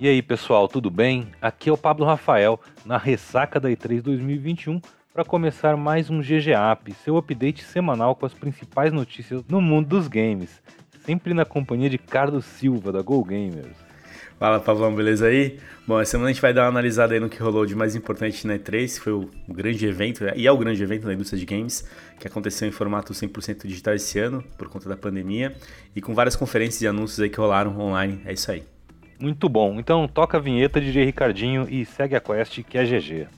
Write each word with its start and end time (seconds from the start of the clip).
E 0.00 0.08
aí, 0.08 0.22
pessoal, 0.22 0.66
tudo 0.66 0.90
bem? 0.90 1.28
Aqui 1.42 1.68
é 1.68 1.72
o 1.72 1.76
Pablo 1.76 2.06
Rafael, 2.06 2.58
na 2.86 2.96
ressaca 2.96 3.60
da 3.60 3.68
E3 3.68 4.00
2021, 4.00 4.80
para 5.12 5.26
começar 5.26 5.76
mais 5.76 6.08
um 6.08 6.22
GG 6.22 6.54
App, 6.54 6.90
seu 7.04 7.18
update 7.18 7.62
semanal 7.62 8.16
com 8.16 8.24
as 8.24 8.32
principais 8.32 8.94
notícias 8.94 9.44
no 9.46 9.60
mundo 9.60 9.88
dos 9.88 10.08
games, 10.08 10.62
sempre 11.04 11.34
na 11.34 11.44
companhia 11.44 11.90
de 11.90 11.98
Carlos 11.98 12.46
Silva, 12.46 12.90
da 12.90 13.02
Go 13.02 13.22
Gamers. 13.22 13.76
Fala, 14.38 14.58
Pavlão, 14.58 14.94
beleza 14.94 15.26
aí? 15.26 15.58
Bom, 15.86 16.00
essa 16.00 16.12
semana 16.12 16.30
a 16.30 16.32
gente 16.32 16.40
vai 16.40 16.54
dar 16.54 16.62
uma 16.62 16.70
analisada 16.70 17.12
aí 17.12 17.20
no 17.20 17.28
que 17.28 17.42
rolou 17.42 17.66
de 17.66 17.74
mais 17.74 17.94
importante 17.94 18.46
na 18.46 18.58
E3, 18.58 18.94
que 18.94 19.00
foi 19.00 19.12
o 19.12 19.28
grande 19.50 19.84
evento, 19.84 20.24
e 20.34 20.46
é 20.46 20.50
o 20.50 20.56
grande 20.56 20.82
evento 20.82 21.04
da 21.04 21.12
indústria 21.12 21.38
de 21.38 21.44
games, 21.44 21.86
que 22.18 22.26
aconteceu 22.26 22.66
em 22.66 22.72
formato 22.72 23.12
100% 23.12 23.66
digital 23.66 23.92
esse 23.92 24.18
ano, 24.18 24.42
por 24.56 24.66
conta 24.70 24.88
da 24.88 24.96
pandemia, 24.96 25.54
e 25.94 26.00
com 26.00 26.14
várias 26.14 26.36
conferências 26.36 26.80
e 26.80 26.86
anúncios 26.86 27.20
aí 27.20 27.28
que 27.28 27.36
rolaram 27.36 27.78
online, 27.78 28.22
é 28.24 28.32
isso 28.32 28.50
aí. 28.50 28.64
Muito 29.20 29.50
bom, 29.50 29.78
então 29.78 30.08
toca 30.08 30.38
a 30.38 30.40
vinheta 30.40 30.80
DJ 30.80 31.04
Ricardinho 31.04 31.66
e 31.68 31.84
segue 31.84 32.16
a 32.16 32.20
quest 32.20 32.62
que 32.62 32.78
é 32.78 32.84
GG. 32.84 33.28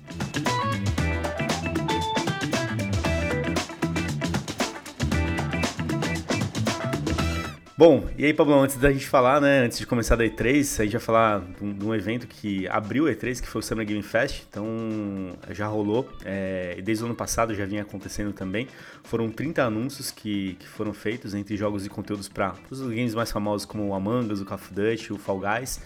Bom, 7.85 8.09
e 8.17 8.25
aí, 8.25 8.33
Pablo, 8.33 8.55
antes 8.55 8.77
da 8.77 8.93
gente 8.93 9.09
falar, 9.09 9.41
né, 9.41 9.65
antes 9.65 9.77
de 9.77 9.85
começar 9.85 10.15
da 10.15 10.25
E3, 10.25 10.61
a 10.79 10.85
gente 10.85 10.93
vai 10.93 11.01
falar 11.01 11.41
de 11.41 11.65
um, 11.65 11.73
de 11.73 11.85
um 11.85 11.93
evento 11.93 12.29
que 12.29 12.69
abriu 12.69 13.09
a 13.09 13.11
E3, 13.11 13.41
que 13.41 13.49
foi 13.49 13.59
o 13.59 13.63
Summer 13.65 13.85
Game 13.85 14.05
Fest, 14.05 14.45
então 14.49 14.65
já 15.51 15.67
rolou, 15.67 16.09
é, 16.25 16.81
desde 16.81 17.03
o 17.03 17.07
ano 17.09 17.17
passado 17.17 17.53
já 17.57 17.67
vinha 17.67 17.83
acontecendo 17.83 18.33
também. 18.33 18.69
Foram 19.03 19.29
30 19.29 19.65
anúncios 19.65 20.13
que, 20.13 20.55
que 20.61 20.69
foram 20.69 20.95
feitos 20.95 21.35
entre 21.35 21.57
jogos 21.57 21.85
e 21.85 21.89
conteúdos 21.89 22.29
para 22.29 22.55
os 22.71 22.81
games 22.83 23.17
mais 23.17 23.33
famosos 23.33 23.67
como 23.67 23.89
o 23.89 23.95
Among 23.95 24.33
Us, 24.33 24.41
o 24.41 24.45
Call 24.45 24.59
of 24.59 24.73
Duty, 24.73 25.13
o 25.15 25.19
Fall 25.19 25.41
Guys, 25.41 25.81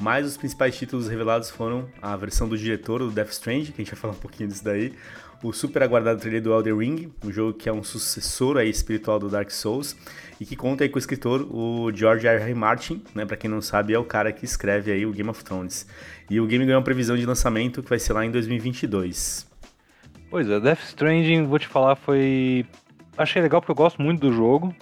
mas 0.00 0.24
os 0.24 0.38
principais 0.38 0.74
títulos 0.74 1.06
revelados 1.06 1.50
foram 1.50 1.86
a 2.00 2.16
versão 2.16 2.48
do 2.48 2.56
diretor 2.56 3.00
do 3.00 3.10
Death 3.10 3.32
Stranding, 3.32 3.72
que 3.72 3.82
a 3.82 3.84
gente 3.84 3.90
vai 3.90 4.00
falar 4.00 4.14
um 4.14 4.20
pouquinho 4.20 4.48
disso 4.48 4.64
daí, 4.64 4.94
o 5.42 5.52
super 5.52 5.82
aguardado 5.82 6.20
trailer 6.20 6.40
do 6.40 6.52
Elder 6.52 6.76
Ring, 6.76 7.12
um 7.24 7.32
jogo 7.32 7.52
que 7.52 7.68
é 7.68 7.72
um 7.72 7.82
sucessor 7.82 8.56
aí 8.56 8.70
espiritual 8.70 9.18
do 9.18 9.28
Dark 9.28 9.50
Souls 9.50 9.96
e 10.40 10.46
que 10.46 10.54
conta 10.54 10.84
aí 10.84 10.88
com 10.88 10.96
o 10.96 10.98
escritor 10.98 11.42
o 11.50 11.90
George 11.92 12.26
R. 12.26 12.42
R. 12.42 12.54
Martin, 12.54 13.02
né, 13.14 13.24
para 13.24 13.36
quem 13.36 13.50
não 13.50 13.60
sabe, 13.60 13.92
é 13.92 13.98
o 13.98 14.04
cara 14.04 14.32
que 14.32 14.44
escreve 14.44 14.92
aí 14.92 15.04
o 15.04 15.12
Game 15.12 15.28
of 15.28 15.42
Thrones. 15.44 15.86
E 16.30 16.40
o 16.40 16.46
game 16.46 16.64
ganhou 16.64 16.78
uma 16.78 16.84
previsão 16.84 17.16
de 17.16 17.26
lançamento 17.26 17.82
que 17.82 17.88
vai 17.90 17.98
ser 17.98 18.12
lá 18.12 18.24
em 18.24 18.30
2022. 18.30 19.46
Pois 20.30 20.48
é, 20.48 20.60
Death 20.60 20.80
Stranding, 20.84 21.44
vou 21.44 21.58
te 21.58 21.66
falar, 21.66 21.96
foi 21.96 22.64
achei 23.18 23.42
legal 23.42 23.60
porque 23.60 23.72
eu 23.72 23.76
gosto 23.76 24.00
muito 24.00 24.20
do 24.20 24.32
jogo, 24.32 24.74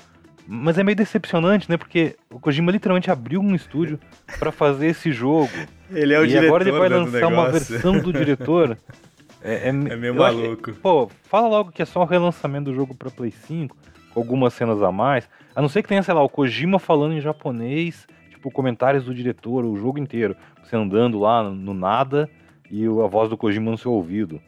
mas 0.47 0.78
é 0.78 0.84
meio 0.84 0.97
decepcionante, 0.97 1.69
né? 1.70 1.77
Porque 1.77 2.16
o 2.31 2.38
Kojima 2.38 2.70
literalmente 2.70 3.11
abriu 3.11 3.41
um 3.41 3.55
estúdio 3.55 3.98
para 4.38 4.53
fazer 4.53 4.88
esse 4.88 5.12
jogo. 5.12 5.50
Ele 5.91 6.14
é 6.14 6.20
o 6.20 6.25
e 6.25 6.28
diretor. 6.28 6.44
E 6.44 6.48
agora 6.48 6.64
ele 6.64 6.72
vai 6.72 6.88
né, 6.88 6.97
lançar 6.97 7.27
uma 7.28 7.50
versão 7.50 7.98
do 7.98 8.12
diretor. 8.12 8.77
É, 9.42 9.55
é, 9.55 9.69
é 9.69 9.72
meio 9.72 10.14
maluco. 10.14 10.72
Pô, 10.74 11.08
fala 11.24 11.48
logo 11.48 11.72
que 11.72 11.83
é 11.83 11.84
só 11.84 12.02
o 12.02 12.05
relançamento 12.05 12.70
do 12.70 12.74
jogo 12.74 12.94
para 12.94 13.10
Play 13.10 13.30
5, 13.30 13.77
com 14.12 14.20
algumas 14.20 14.52
cenas 14.55 14.82
a 14.82 14.92
mais. 14.92 15.28
A 15.55 15.62
não 15.62 15.69
ser 15.69 15.82
que 15.82 15.88
tenha, 15.88 16.02
sei 16.02 16.14
lá, 16.14 16.22
o 16.22 16.28
Kojima 16.28 16.78
falando 16.78 17.14
em 17.14 17.20
japonês, 17.20 18.06
tipo, 18.30 18.50
comentários 18.50 19.05
do 19.05 19.14
diretor, 19.14 19.64
o 19.64 19.77
jogo 19.77 19.98
inteiro. 19.98 20.36
Você 20.62 20.77
andando 20.77 21.19
lá 21.19 21.42
no 21.42 21.74
nada 21.74 22.28
e 22.70 22.84
a 22.84 23.06
voz 23.06 23.28
do 23.28 23.36
Kojima 23.36 23.70
no 23.70 23.78
seu 23.78 23.92
ouvido. 23.92 24.41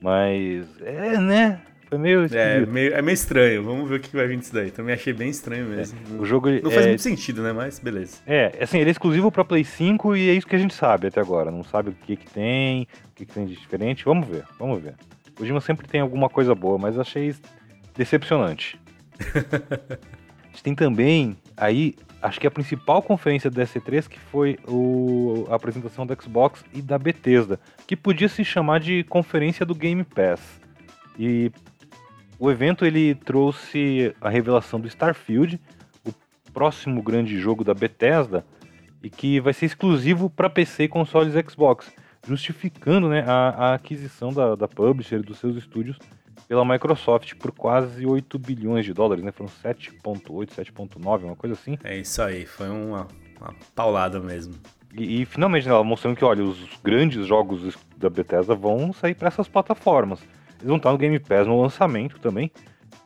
Mas, 0.00 0.66
é, 0.82 1.18
né? 1.18 1.60
Foi 1.94 1.98
meio 1.98 2.26
é, 2.34 2.66
meio, 2.66 2.92
é 2.92 3.00
meio 3.00 3.14
estranho. 3.14 3.62
Vamos 3.62 3.88
ver 3.88 3.96
o 3.96 4.00
que 4.00 4.16
vai 4.16 4.26
vir 4.26 4.36
disso 4.36 4.52
daí. 4.52 4.72
Também 4.72 4.94
achei 4.94 5.12
bem 5.12 5.28
estranho 5.28 5.66
mesmo. 5.66 5.96
É, 6.12 6.20
o 6.20 6.24
jogo 6.24 6.50
não 6.50 6.70
é, 6.70 6.74
faz 6.74 6.86
muito 6.86 7.02
sentido, 7.02 7.40
né? 7.40 7.52
Mas 7.52 7.78
beleza. 7.78 8.16
É, 8.26 8.52
assim, 8.60 8.78
ele 8.78 8.90
é 8.90 8.92
exclusivo 8.92 9.30
para 9.30 9.44
Play 9.44 9.62
5 9.62 10.16
e 10.16 10.28
é 10.28 10.32
isso 10.32 10.44
que 10.44 10.56
a 10.56 10.58
gente 10.58 10.74
sabe 10.74 11.06
até 11.06 11.20
agora. 11.20 11.52
Não 11.52 11.62
sabe 11.62 11.90
o 11.90 11.92
que 11.92 12.16
que 12.16 12.28
tem, 12.28 12.82
o 12.82 13.14
que 13.14 13.24
que 13.24 13.32
tem 13.32 13.46
de 13.46 13.54
diferente. 13.54 14.04
Vamos 14.04 14.26
ver, 14.26 14.42
vamos 14.58 14.82
ver. 14.82 14.94
O 15.28 15.32
Kojima 15.38 15.60
sempre 15.60 15.86
tem 15.86 16.00
alguma 16.00 16.28
coisa 16.28 16.52
boa, 16.52 16.78
mas 16.78 16.98
achei 16.98 17.32
decepcionante. 17.96 18.76
a 19.22 20.48
gente 20.48 20.64
tem 20.64 20.74
também 20.74 21.36
aí, 21.56 21.94
acho 22.20 22.40
que 22.40 22.46
a 22.48 22.50
principal 22.50 23.02
conferência 23.02 23.48
da 23.52 23.62
SC3 23.62 24.08
que 24.08 24.18
foi 24.18 24.58
o, 24.66 25.46
a 25.48 25.54
apresentação 25.54 26.04
da 26.04 26.16
Xbox 26.20 26.64
e 26.74 26.82
da 26.82 26.98
Bethesda, 26.98 27.60
que 27.86 27.94
podia 27.94 28.28
se 28.28 28.44
chamar 28.44 28.80
de 28.80 29.04
conferência 29.04 29.64
do 29.64 29.76
Game 29.76 30.02
Pass. 30.02 30.40
E 31.16 31.52
o 32.38 32.50
evento 32.50 32.84
ele 32.84 33.14
trouxe 33.14 34.14
a 34.20 34.28
revelação 34.28 34.80
do 34.80 34.88
Starfield, 34.88 35.60
o 36.04 36.12
próximo 36.52 37.02
grande 37.02 37.38
jogo 37.38 37.64
da 37.64 37.74
Bethesda, 37.74 38.44
e 39.02 39.10
que 39.10 39.40
vai 39.40 39.52
ser 39.52 39.66
exclusivo 39.66 40.30
para 40.30 40.48
PC 40.48 40.84
e 40.84 40.88
consoles 40.88 41.34
Xbox, 41.48 41.92
justificando 42.26 43.08
né, 43.08 43.22
a, 43.26 43.48
a 43.48 43.74
aquisição 43.74 44.32
da, 44.32 44.54
da 44.54 44.66
publisher 44.66 45.22
dos 45.22 45.38
seus 45.38 45.56
estúdios 45.56 45.98
pela 46.48 46.64
Microsoft 46.64 47.34
por 47.34 47.52
quase 47.52 48.04
8 48.06 48.38
bilhões 48.38 48.84
de 48.84 48.92
dólares, 48.92 49.24
né? 49.24 49.32
Foram 49.32 49.50
7.8, 49.50 50.50
7.9, 50.50 51.24
uma 51.24 51.36
coisa 51.36 51.54
assim. 51.54 51.78
É 51.82 51.96
isso 51.96 52.20
aí, 52.22 52.44
foi 52.46 52.68
uma, 52.68 53.08
uma 53.40 53.54
paulada 53.74 54.20
mesmo. 54.20 54.54
E, 54.92 55.22
e 55.22 55.24
finalmente 55.24 55.66
né, 55.66 55.72
ela 55.72 55.84
mostrando 55.84 56.16
que, 56.16 56.24
olha, 56.24 56.44
os 56.44 56.58
grandes 56.82 57.26
jogos 57.26 57.76
da 57.96 58.10
Bethesda 58.10 58.54
vão 58.54 58.92
sair 58.92 59.14
para 59.14 59.28
essas 59.28 59.48
plataformas. 59.48 60.20
Vão 60.64 60.76
estar 60.76 60.90
no 60.92 60.98
Game 60.98 61.18
Pass 61.18 61.46
no 61.46 61.60
lançamento 61.60 62.18
também, 62.18 62.50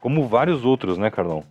como 0.01 0.27
vários 0.29 0.65
outros, 0.65 0.97
né, 0.97 1.11
Carlão? 1.11 1.45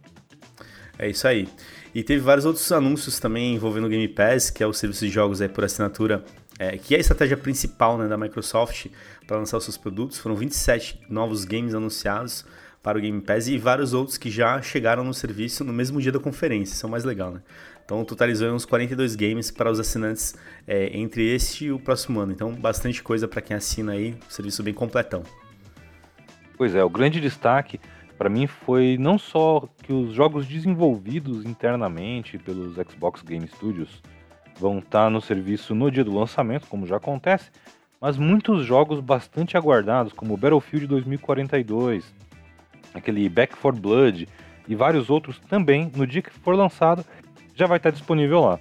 É 0.97 1.09
isso 1.09 1.28
aí. 1.28 1.47
E 1.94 2.03
teve 2.03 2.22
vários 2.22 2.45
outros 2.45 2.72
anúncios 2.72 3.19
também 3.19 3.56
envolvendo 3.56 3.85
o 3.85 3.90
Game 3.90 4.07
Pass, 4.07 4.50
que 4.50 4.63
é 4.63 4.67
o 4.67 4.73
serviço 4.73 5.06
de 5.06 5.12
jogos 5.12 5.41
aí 5.41 5.50
por 5.50 5.63
assinatura, 5.63 6.23
é, 6.59 6.78
que 6.78 6.94
é 6.94 6.97
a 6.97 7.00
estratégia 7.01 7.38
principal 7.38 7.97
né, 7.97 8.07
da 8.07 8.17
Microsoft 8.17 8.88
para 9.25 9.38
lançar 9.38 9.57
os 9.57 9.63
seus 9.63 9.78
produtos. 9.78 10.17
Foram 10.17 10.35
27 10.35 11.01
novos 11.09 11.46
games 11.46 11.73
anunciados 11.73 12.46
para 12.81 12.97
o 12.97 13.01
Game 13.01 13.19
Pass 13.22 13.47
e 13.47 13.57
vários 13.57 13.94
outros 13.94 14.17
que 14.17 14.29
já 14.29 14.62
chegaram 14.62 15.03
no 15.03 15.13
serviço 15.13 15.63
no 15.63 15.73
mesmo 15.73 16.01
dia 16.01 16.12
da 16.12 16.19
conferência. 16.19 16.73
Isso 16.73 16.85
é 16.85 16.88
o 16.88 16.91
mais 16.91 17.03
legal, 17.03 17.31
né? 17.31 17.41
Então 17.84 18.03
totalizou 18.03 18.51
uns 18.51 18.66
42 18.66 19.16
games 19.16 19.50
para 19.50 19.72
os 19.72 19.79
assinantes 19.79 20.35
é, 20.67 20.97
entre 20.97 21.34
este 21.34 21.66
e 21.66 21.72
o 21.72 21.79
próximo 21.79 22.19
ano. 22.19 22.31
Então 22.31 22.53
bastante 22.53 23.01
coisa 23.01 23.28
para 23.28 23.41
quem 23.41 23.56
assina 23.56 23.94
aí, 23.94 24.16
serviço 24.29 24.62
bem 24.62 24.73
completão. 24.73 25.23
Pois 26.57 26.73
é, 26.73 26.84
o 26.84 26.90
grande 26.90 27.22
destaque 27.22 27.79
para 28.18 28.29
mim 28.29 28.47
foi 28.47 28.97
não 29.00 29.19
só 29.19 29.69
que 29.84 29.94
os 29.94 30.12
jogos 30.12 30.47
desenvolvidos 30.47 31.45
internamente 31.45 32.40
pelos 32.40 32.73
Xbox 32.73 33.22
Game 33.22 33.47
Studios 33.47 34.01
vão 34.59 34.79
estar 34.79 35.03
tá 35.03 35.09
no 35.09 35.22
serviço 35.22 35.75
no 35.75 35.91
dia 35.91 36.03
do 36.03 36.17
lançamento, 36.17 36.66
como 36.66 36.88
já 36.88 36.97
acontece, 36.97 37.51
mas 38.01 38.17
muitos 38.17 38.66
jogos 38.66 39.00
bastante 39.00 39.56
aguardados, 39.56 40.13
como 40.13 40.35
Battlefield 40.35 40.88
2042, 40.88 42.12
aquele 42.91 43.29
Back 43.29 43.56
4 43.56 43.79
Blood 43.79 44.28
e 44.67 44.75
vários 44.75 45.12
outros 45.12 45.40
também, 45.47 45.91
no 45.96 46.07
dia 46.07 46.23
que 46.23 46.31
for 46.31 46.56
lançado, 46.56 47.06
já 47.53 47.67
vai 47.67 47.78
estar 47.78 47.91
disponível 47.91 48.41
lá. 48.41 48.59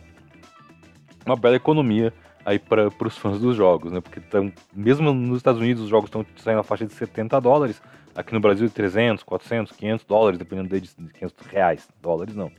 Uma 1.25 1.37
bela 1.37 1.57
economia 1.57 2.13
aí 2.47 2.61
para 2.61 2.89
os 3.05 3.19
fãs 3.19 3.41
dos 3.41 3.57
jogos, 3.57 3.91
né? 3.91 4.01
Porque 4.01 4.21
tão, 4.21 4.53
mesmo 4.73 5.13
nos 5.13 5.39
Estados 5.39 5.61
Unidos 5.61 5.83
os 5.83 5.89
jogos 5.89 6.07
estão 6.07 6.25
saindo 6.37 6.59
na 6.59 6.63
faixa 6.63 6.87
de 6.87 6.93
70 6.93 7.41
dólares, 7.41 7.83
aqui 8.15 8.33
no 8.33 8.39
Brasil 8.39 8.71
300, 8.71 9.25
400, 9.25 9.73
500 9.73 10.07
dólares, 10.07 10.39
dependendo 10.39 10.81
de 10.81 10.89
500 10.89 11.47
reais, 11.49 11.89
dólares 12.01 12.37
não. 12.37 12.51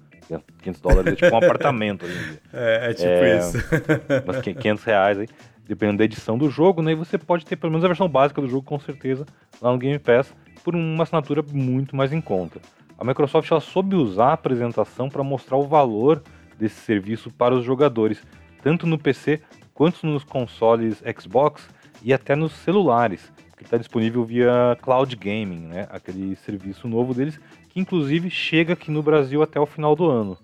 500 0.62 0.82
dólares 0.82 1.14
é 1.14 1.16
tipo 1.16 1.34
um 1.34 1.38
apartamento 1.38 2.06
hoje 2.06 2.18
em 2.18 2.30
dia. 2.32 2.40
É, 2.54 2.92
é 2.92 2.94
tipo 2.94 3.08
é, 3.08 3.40
isso. 3.40 3.58
mas 4.28 4.42
500 4.42 4.84
reais 4.84 5.20
aí, 5.20 5.28
dependendo 5.66 6.00
da 6.00 6.04
edição 6.04 6.38
do 6.38 6.50
jogo, 6.50 6.82
né? 6.82 6.92
E 6.92 6.96
você 6.96 7.18
pode 7.18 7.46
ter 7.46 7.56
pelo 7.56 7.72
menos 7.72 7.86
a 7.86 7.88
versão 7.88 8.10
básica 8.10 8.42
do 8.42 8.48
jogo, 8.50 8.64
com 8.64 8.78
certeza, 8.78 9.26
lá 9.62 9.72
no 9.72 9.78
Game 9.78 9.98
Pass, 10.00 10.34
por 10.66 10.76
uma 10.76 11.04
assinatura 11.04 11.42
muito 11.54 11.96
mais 11.96 12.12
em 12.12 12.20
conta. 12.20 12.60
A 13.00 13.06
Microsoft 13.06 13.50
ela 13.50 13.62
soube 13.62 13.96
usar 13.96 14.32
a 14.32 14.34
apresentação 14.34 15.08
para 15.08 15.24
mostrar 15.24 15.56
o 15.56 15.66
valor 15.66 16.22
desse 16.60 16.82
serviço 16.82 17.32
para 17.32 17.56
os 17.56 17.64
jogadores, 17.64 18.22
tanto 18.62 18.86
no 18.86 18.98
PC 18.98 19.40
quanto 19.78 20.08
nos 20.08 20.24
consoles 20.24 21.04
Xbox 21.22 21.70
e 22.02 22.12
até 22.12 22.36
nos 22.36 22.52
celulares, 22.52 23.32
que 23.56 23.64
está 23.64 23.78
disponível 23.78 24.26
via 24.26 24.76
Cloud 24.82 25.16
Gaming, 25.16 25.68
né? 25.68 25.88
aquele 25.92 26.36
serviço 26.38 26.88
novo 26.88 27.14
deles, 27.14 27.40
que 27.70 27.80
inclusive 27.80 28.28
chega 28.32 28.74
aqui 28.74 28.90
no 28.90 29.04
Brasil 29.04 29.44
até 29.44 29.60
o 29.60 29.68
final 29.68 29.96
do 29.96 30.10
ano. 30.10 30.36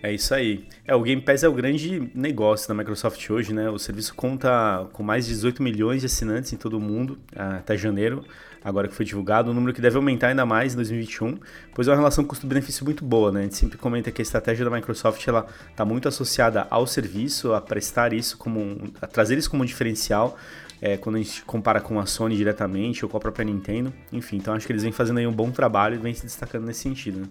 É 0.00 0.12
isso 0.12 0.32
aí. 0.32 0.64
É, 0.86 0.94
o 0.94 1.02
Game 1.02 1.20
Pass 1.20 1.42
é 1.42 1.48
o 1.48 1.52
grande 1.52 2.10
negócio 2.14 2.68
da 2.68 2.74
Microsoft 2.74 3.28
hoje, 3.30 3.52
né? 3.52 3.68
O 3.68 3.78
serviço 3.78 4.14
conta 4.14 4.86
com 4.92 5.02
mais 5.02 5.26
de 5.26 5.32
18 5.32 5.60
milhões 5.60 6.00
de 6.00 6.06
assinantes 6.06 6.52
em 6.52 6.56
todo 6.56 6.76
o 6.76 6.80
mundo 6.80 7.18
até 7.34 7.76
janeiro, 7.76 8.24
agora 8.62 8.86
que 8.86 8.94
foi 8.94 9.04
divulgado, 9.04 9.50
um 9.50 9.54
número 9.54 9.74
que 9.74 9.80
deve 9.80 9.96
aumentar 9.96 10.28
ainda 10.28 10.46
mais 10.46 10.72
em 10.72 10.76
2021, 10.76 11.38
pois 11.74 11.88
é 11.88 11.90
uma 11.90 11.96
relação 11.96 12.24
custo-benefício 12.24 12.84
muito 12.84 13.04
boa, 13.04 13.32
né? 13.32 13.40
A 13.40 13.42
gente 13.42 13.56
sempre 13.56 13.76
comenta 13.76 14.12
que 14.12 14.22
a 14.22 14.24
estratégia 14.24 14.64
da 14.64 14.70
Microsoft 14.70 15.26
ela 15.26 15.46
está 15.68 15.84
muito 15.84 16.06
associada 16.06 16.68
ao 16.70 16.86
serviço, 16.86 17.52
a 17.52 17.60
prestar 17.60 18.12
isso 18.12 18.38
como 18.38 18.92
a 19.02 19.06
trazer 19.06 19.36
isso 19.36 19.50
como 19.50 19.64
um 19.64 19.66
diferencial. 19.66 20.38
É, 20.80 20.96
quando 20.96 21.16
a 21.16 21.18
gente 21.18 21.42
compara 21.42 21.80
com 21.80 21.98
a 21.98 22.06
Sony 22.06 22.36
diretamente 22.36 23.04
ou 23.04 23.10
com 23.10 23.16
a 23.16 23.20
própria 23.20 23.44
Nintendo, 23.44 23.92
enfim, 24.12 24.36
então 24.36 24.54
acho 24.54 24.64
que 24.64 24.70
eles 24.70 24.84
vêm 24.84 24.92
fazendo 24.92 25.18
aí 25.18 25.26
um 25.26 25.32
bom 25.32 25.50
trabalho 25.50 25.96
e 25.96 25.98
vêm 25.98 26.14
se 26.14 26.22
destacando 26.22 26.66
nesse 26.66 26.82
sentido. 26.82 27.18
Né? 27.18 27.26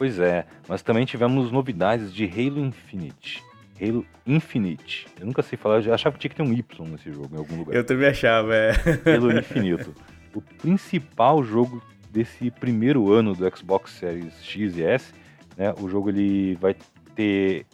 Pois 0.00 0.18
é, 0.18 0.46
mas 0.66 0.80
também 0.80 1.04
tivemos 1.04 1.52
novidades 1.52 2.10
de 2.10 2.24
Halo 2.24 2.58
Infinite. 2.64 3.44
Halo 3.78 4.06
Infinite. 4.26 5.06
Eu 5.20 5.26
nunca 5.26 5.42
sei 5.42 5.58
falar, 5.58 5.84
eu 5.84 5.92
achava 5.92 6.14
que 6.14 6.20
tinha 6.20 6.30
que 6.30 6.36
ter 6.36 6.42
um 6.42 6.54
Y 6.54 6.88
nesse 6.88 7.12
jogo 7.12 7.28
em 7.34 7.38
algum 7.38 7.58
lugar. 7.58 7.76
Eu 7.76 7.84
também 7.84 8.08
achava, 8.08 8.54
é. 8.54 8.70
Halo 9.04 9.30
Infinito. 9.38 9.94
O 10.34 10.40
principal 10.40 11.44
jogo 11.44 11.82
desse 12.10 12.50
primeiro 12.50 13.12
ano 13.12 13.34
do 13.34 13.54
Xbox 13.54 13.90
Series 13.90 14.42
X 14.42 14.78
e 14.78 14.82
S, 14.84 15.12
né? 15.54 15.74
O 15.78 15.86
jogo 15.86 16.08
ele 16.08 16.54
vai 16.54 16.74
ter 17.14 17.66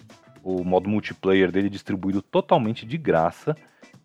o 0.43 0.65
modo 0.65 0.89
multiplayer 0.89 1.53
dele 1.53 1.71
distribuído 1.71 2.21
totalmente 2.21 2.85
de 2.85 2.99
graça 2.99 3.57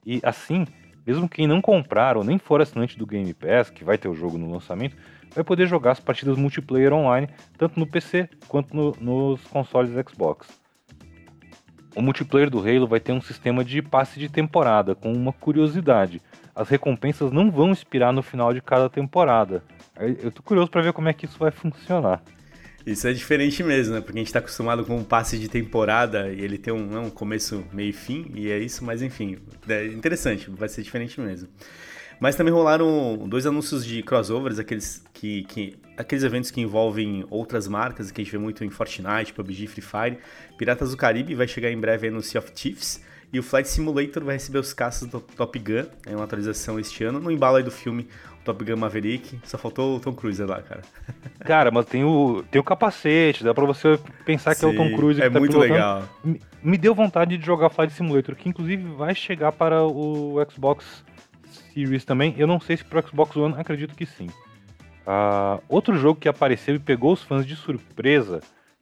e 0.06 0.20
assim, 0.22 0.68
mesmo 1.08 1.28
quem 1.28 1.48
não 1.48 1.60
comprar 1.60 2.18
ou 2.18 2.24
nem 2.24 2.38
for 2.38 2.62
assinante 2.62 3.00
do 3.00 3.08
Game 3.08 3.34
Pass, 3.34 3.72
que 3.72 3.84
vai 3.84 3.98
ter 3.98 4.10
o 4.10 4.14
jogo 4.14 4.38
no 4.38 4.52
lançamento, 4.52 4.96
vai 5.34 5.44
poder 5.44 5.68
jogar 5.68 5.92
as 5.92 6.00
partidas 6.00 6.38
multiplayer 6.38 6.94
online, 6.94 7.28
tanto 7.58 7.80
no 7.80 7.88
PC 7.88 8.30
quanto 8.48 8.76
no, 8.76 8.96
nos 9.00 9.42
consoles 9.46 9.92
Xbox. 10.10 10.48
O 11.96 12.02
multiplayer 12.02 12.50
do 12.50 12.60
Halo 12.60 12.88
vai 12.88 13.00
ter 13.00 13.12
um 13.12 13.22
sistema 13.22 13.66
de 13.66 13.82
passe 13.82 14.20
de 14.20 14.30
temporada, 14.30 14.96
com 14.96 15.12
uma 15.12 15.34
curiosidade. 15.34 16.22
As 16.56 16.70
recompensas 16.70 17.32
não 17.32 17.52
vão 17.52 17.72
expirar 17.72 18.14
no 18.14 18.24
final 18.24 18.54
de 18.54 18.62
cada 18.62 18.90
temporada. 18.90 19.64
Eu 19.98 20.32
tô 20.32 20.42
curioso 20.42 20.72
para 20.72 20.82
ver 20.82 20.94
como 20.94 21.10
é 21.10 21.14
que 21.14 21.26
isso 21.26 21.38
vai 21.38 21.52
funcionar. 21.52 22.24
Isso 22.86 23.08
é 23.08 23.14
diferente 23.14 23.64
mesmo, 23.64 23.94
né? 23.94 24.02
Porque 24.02 24.18
a 24.18 24.22
gente 24.22 24.34
tá 24.34 24.40
acostumado 24.40 24.84
com 24.86 24.96
um 24.96 25.04
passe 25.04 25.38
de 25.38 25.48
temporada 25.48 26.32
e 26.32 26.42
ele 26.42 26.58
tem 26.58 26.74
um, 26.74 26.88
né, 26.88 27.00
um 27.00 27.10
começo, 27.10 27.64
meio 27.72 27.90
e 27.90 27.94
fim, 27.94 28.32
e 28.34 28.50
é 28.50 28.58
isso, 28.58 28.84
mas 28.84 29.02
enfim, 29.02 29.38
é 29.68 29.86
interessante, 29.88 30.50
vai 30.50 30.68
ser 30.68 30.82
diferente 30.82 31.20
mesmo. 31.22 31.48
Mas 32.22 32.36
também 32.36 32.54
rolaram 32.54 33.28
dois 33.28 33.48
anúncios 33.48 33.84
de 33.84 34.04
crossovers, 34.04 34.60
aqueles 34.60 35.04
que, 35.12 35.44
que 35.46 35.76
aqueles 35.98 36.24
eventos 36.24 36.52
que 36.52 36.62
envolvem 36.62 37.26
outras 37.32 37.68
marcas, 37.68 38.12
que 38.12 38.22
a 38.22 38.24
gente 38.24 38.32
vê 38.32 38.38
muito 38.38 38.64
em 38.64 38.70
Fortnite, 38.70 39.34
PUBG, 39.34 39.66
Free 39.66 39.82
Fire. 39.82 40.18
Piratas 40.56 40.92
do 40.92 40.98
Caribe 40.98 41.34
vai 41.34 41.48
chegar 41.48 41.72
em 41.72 41.80
breve 41.80 42.12
no 42.12 42.22
Sea 42.22 42.38
of 42.40 42.52
Thieves. 42.52 43.04
E 43.34 43.40
o 43.40 43.44
Flight 43.44 43.68
Simulator 43.68 44.24
vai 44.24 44.36
receber 44.36 44.60
os 44.60 44.72
caças 44.72 45.08
do 45.08 45.20
Top 45.20 45.58
Gun, 45.58 45.86
é 46.06 46.16
uma 46.16 46.26
atualização 46.26 46.80
este 46.80 47.04
ano, 47.04 47.20
no 47.20 47.32
embalo 47.32 47.56
aí 47.56 47.64
do 47.64 47.72
filme 47.72 48.08
Top 48.44 48.64
Gun 48.64 48.76
Maverick. 48.76 49.40
Só 49.44 49.58
faltou 49.58 49.98
o 49.98 50.00
Tom 50.00 50.14
Cruise 50.14 50.44
lá, 50.44 50.62
cara. 50.62 50.82
Cara, 51.44 51.72
mas 51.72 51.88
tem 51.88 52.04
o, 52.04 52.44
tem 52.52 52.62
o 52.62 52.64
capacete, 52.64 53.44
dá 53.44 53.52
pra 53.52 53.66
você 53.66 53.98
pensar 54.26 54.54
que 54.54 54.62
Sim, 54.62 54.68
é 54.68 54.70
o 54.70 54.76
Tom 54.76 54.96
Cruise 54.96 55.20
que 55.20 55.26
é 55.26 55.30
tá 55.30 55.40
muito 55.40 55.54
pilotando. 55.54 55.74
legal. 55.74 56.10
Me, 56.24 56.40
me 56.62 56.78
deu 56.78 56.94
vontade 56.94 57.36
de 57.36 57.44
jogar 57.44 57.70
Flight 57.70 57.94
Simulator, 57.94 58.36
que 58.36 58.48
inclusive 58.48 58.84
vai 58.94 59.16
chegar 59.16 59.52
para 59.52 59.84
o 59.84 60.36
Xbox 60.52 61.04
Series 61.74 62.06
também. 62.06 62.34
Eu 62.38 62.48
não 62.48 62.60
sei 62.60 62.78
se 62.78 62.86
pro 62.86 63.06
Xbox 63.06 63.36
One, 63.36 63.56
acredito 63.58 63.96
que 63.96 64.06
sim. 64.06 64.28
Uh, 64.28 65.62
outro 65.68 65.98
jogo 65.98 66.20
que 66.20 66.30
apareceu 66.30 66.76
e 66.76 66.80
pegou 66.80 67.14
os 67.14 67.24
fãs 67.24 67.46
de 67.46 67.56
surpresa 67.56 68.42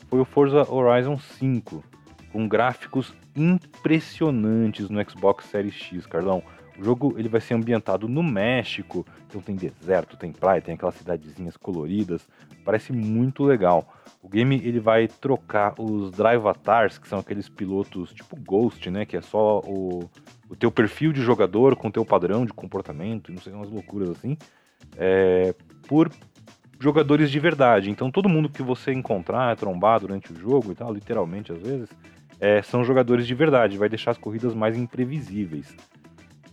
foi 0.10 0.20
o 0.20 0.26
Forza 0.26 0.70
Horizon 0.70 1.18
5, 1.18 1.84
com 2.32 2.48
gráficos 2.48 3.14
impressionantes 3.36 4.90
no 4.90 5.02
Xbox 5.10 5.46
Series 5.46 5.76
X, 5.76 6.06
Carlão. 6.06 6.44
O 6.80 6.84
jogo 6.84 7.16
ele 7.18 7.28
vai 7.28 7.42
ser 7.42 7.56
ambientado 7.56 8.08
no 8.08 8.24
México, 8.24 9.06
então 9.28 9.42
tem 9.42 9.54
deserto, 9.54 10.16
tem 10.16 10.32
praia, 10.32 10.62
tem 10.62 10.76
aquelas 10.76 10.96
cidadezinhas 10.96 11.58
coloridas, 11.58 12.26
parece 12.64 12.94
muito 12.94 13.44
legal. 13.44 13.94
O 14.24 14.30
game 14.30 14.56
ele 14.64 14.80
vai 14.80 15.06
trocar 15.10 15.74
os 15.78 16.10
Drive 16.12 16.40
Avatars, 16.40 16.98
que 16.98 17.06
são 17.06 17.20
aqueles 17.20 17.50
pilotos 17.50 18.14
tipo 18.14 18.38
Ghost, 18.38 18.90
né, 18.90 19.06
que 19.06 19.18
é 19.18 19.22
só 19.22 19.60
o, 19.60 20.10
o 20.50 20.56
teu 20.56 20.72
perfil 20.72 21.12
de 21.12 21.22
jogador 21.22 21.76
com 21.76 21.90
o 21.90 21.92
teu 21.92 22.06
padrão 22.06 22.46
de 22.46 22.54
comportamento, 22.54 23.30
não 23.30 23.42
sei, 23.42 23.52
umas 23.52 23.70
loucuras 23.70 24.12
assim, 24.12 24.38
é, 24.96 25.54
por 25.86 26.10
jogadores 26.80 27.30
de 27.30 27.40
verdade. 27.42 27.90
Então 27.92 28.10
todo 28.10 28.30
mundo 28.30 28.48
que 28.48 28.64
você 28.64 28.94
encontrar, 28.94 29.54
trombar 29.58 30.00
durante 30.00 30.32
o 30.32 30.36
jogo 30.40 30.72
e 30.72 30.76
tal, 30.76 30.94
literalmente 30.94 31.52
às 31.52 31.60
vezes, 31.60 31.90
é, 32.40 32.62
são 32.62 32.86
jogadores 32.86 33.28
de 33.28 33.36
verdade, 33.36 33.78
vai 33.78 33.90
deixar 33.90 34.12
as 34.12 34.18
corridas 34.18 34.56
mais 34.56 34.78
imprevisíveis. 34.78 35.76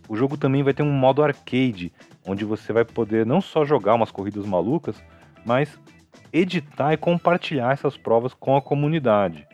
O 0.07 0.15
jogo 0.15 0.37
também 0.37 0.63
vai 0.63 0.73
ter 0.73 0.83
um 0.83 0.91
modo 0.91 1.23
arcade, 1.23 1.91
onde 2.25 2.45
você 2.45 2.73
vai 2.73 2.85
poder 2.85 3.25
não 3.25 3.41
só 3.41 3.65
jogar 3.65 3.95
umas 3.95 4.11
corridas 4.11 4.45
malucas, 4.45 5.01
mas 5.45 5.79
editar 6.31 6.93
e 6.93 6.97
compartilhar 6.97 7.71
essas 7.71 7.97
provas 7.97 8.33
com 8.33 8.55
a 8.55 8.61
comunidade. 8.61 9.46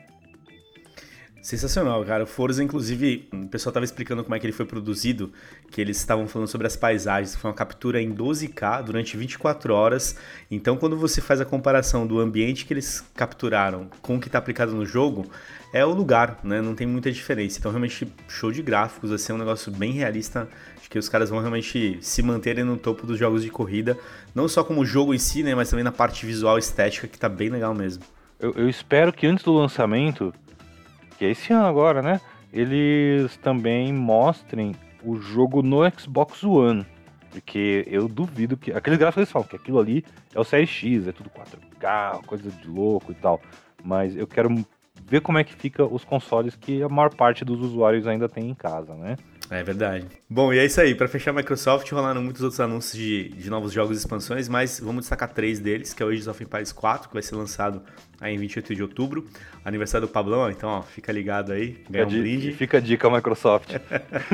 Sensacional, 1.44 2.02
cara. 2.06 2.24
O 2.24 2.26
Forza, 2.26 2.64
inclusive, 2.64 3.28
o 3.30 3.46
pessoal 3.48 3.70
estava 3.70 3.84
explicando 3.84 4.24
como 4.24 4.34
é 4.34 4.38
que 4.38 4.46
ele 4.46 4.52
foi 4.54 4.64
produzido, 4.64 5.30
que 5.70 5.78
eles 5.78 5.98
estavam 5.98 6.26
falando 6.26 6.48
sobre 6.48 6.66
as 6.66 6.74
paisagens. 6.74 7.36
Foi 7.36 7.50
uma 7.50 7.54
captura 7.54 8.00
em 8.00 8.14
12K 8.14 8.82
durante 8.82 9.14
24 9.14 9.74
horas. 9.74 10.16
Então, 10.50 10.78
quando 10.78 10.96
você 10.96 11.20
faz 11.20 11.42
a 11.42 11.44
comparação 11.44 12.06
do 12.06 12.18
ambiente 12.18 12.64
que 12.64 12.72
eles 12.72 13.04
capturaram 13.14 13.90
com 14.00 14.16
o 14.16 14.20
que 14.20 14.28
está 14.28 14.38
aplicado 14.38 14.72
no 14.72 14.86
jogo, 14.86 15.30
é 15.70 15.84
o 15.84 15.90
lugar, 15.90 16.40
né? 16.42 16.62
Não 16.62 16.74
tem 16.74 16.86
muita 16.86 17.12
diferença. 17.12 17.58
Então, 17.58 17.70
realmente, 17.70 18.10
show 18.26 18.50
de 18.50 18.62
gráficos, 18.62 19.10
vai 19.10 19.18
ser 19.18 19.34
um 19.34 19.38
negócio 19.38 19.70
bem 19.70 19.92
realista. 19.92 20.48
Acho 20.78 20.88
que 20.88 20.98
os 20.98 21.10
caras 21.10 21.28
vão 21.28 21.40
realmente 21.40 21.98
se 22.00 22.22
manterem 22.22 22.64
no 22.64 22.78
topo 22.78 23.06
dos 23.06 23.18
jogos 23.18 23.42
de 23.42 23.50
corrida, 23.50 23.98
não 24.34 24.48
só 24.48 24.64
como 24.64 24.82
jogo 24.82 25.12
em 25.12 25.18
si, 25.18 25.42
né? 25.42 25.54
Mas 25.54 25.68
também 25.68 25.84
na 25.84 25.92
parte 25.92 26.24
visual 26.24 26.56
estética, 26.56 27.06
que 27.06 27.18
está 27.18 27.28
bem 27.28 27.50
legal 27.50 27.74
mesmo. 27.74 28.02
Eu, 28.40 28.54
eu 28.56 28.66
espero 28.66 29.12
que 29.12 29.26
antes 29.26 29.44
do 29.44 29.52
lançamento 29.52 30.32
é 31.24 31.30
esse 31.30 31.52
ano 31.52 31.66
agora, 31.66 32.02
né? 32.02 32.20
Eles 32.52 33.36
também 33.38 33.92
mostrem 33.92 34.74
o 35.02 35.16
jogo 35.16 35.62
no 35.62 35.78
Xbox 35.98 36.42
One. 36.44 36.86
Porque 37.30 37.84
eu 37.88 38.08
duvido 38.08 38.56
que. 38.56 38.72
Aqueles 38.72 38.98
gráficos 38.98 39.22
eles 39.22 39.32
falam 39.32 39.48
que 39.48 39.56
aquilo 39.56 39.80
ali 39.80 40.04
é 40.32 40.38
o 40.38 40.44
Série 40.44 40.66
X, 40.66 41.08
é 41.08 41.12
tudo 41.12 41.30
4K, 41.30 42.24
coisa 42.26 42.48
de 42.48 42.68
louco 42.68 43.10
e 43.10 43.14
tal. 43.14 43.40
Mas 43.82 44.16
eu 44.16 44.26
quero 44.26 44.64
ver 45.04 45.20
como 45.20 45.38
é 45.38 45.44
que 45.44 45.52
fica 45.52 45.84
os 45.84 46.04
consoles 46.04 46.54
que 46.54 46.82
a 46.82 46.88
maior 46.88 47.12
parte 47.12 47.44
dos 47.44 47.60
usuários 47.60 48.06
ainda 48.06 48.28
tem 48.28 48.48
em 48.48 48.54
casa, 48.54 48.94
né? 48.94 49.16
É 49.54 49.62
verdade. 49.62 50.06
Bom, 50.28 50.52
e 50.52 50.58
é 50.58 50.64
isso 50.64 50.80
aí. 50.80 50.96
Para 50.96 51.06
fechar 51.06 51.30
a 51.30 51.34
Microsoft, 51.34 51.88
rolaram 51.92 52.20
muitos 52.20 52.42
outros 52.42 52.58
anúncios 52.58 52.94
de, 52.94 53.28
de 53.28 53.48
novos 53.48 53.72
jogos 53.72 53.96
e 53.96 54.00
expansões, 54.00 54.48
mas 54.48 54.80
vamos 54.80 55.02
destacar 55.02 55.32
três 55.32 55.60
deles, 55.60 55.94
que 55.94 56.02
é 56.02 56.06
o 56.06 56.08
Age 56.08 56.28
of 56.28 56.42
Empires 56.42 56.72
4, 56.72 57.08
que 57.08 57.14
vai 57.14 57.22
ser 57.22 57.36
lançado 57.36 57.80
aí 58.20 58.34
em 58.34 58.38
28 58.38 58.74
de 58.74 58.82
outubro, 58.82 59.26
aniversário 59.64 60.08
do 60.08 60.12
Pablão, 60.12 60.50
então 60.50 60.68
ó, 60.68 60.82
fica 60.82 61.12
ligado 61.12 61.52
aí, 61.52 61.84
ganha 61.88 62.06
um 62.06 62.10
brinde. 62.10 62.52
Fica 62.52 62.78
a 62.78 62.80
dica 62.80 63.08
Microsoft. 63.08 63.70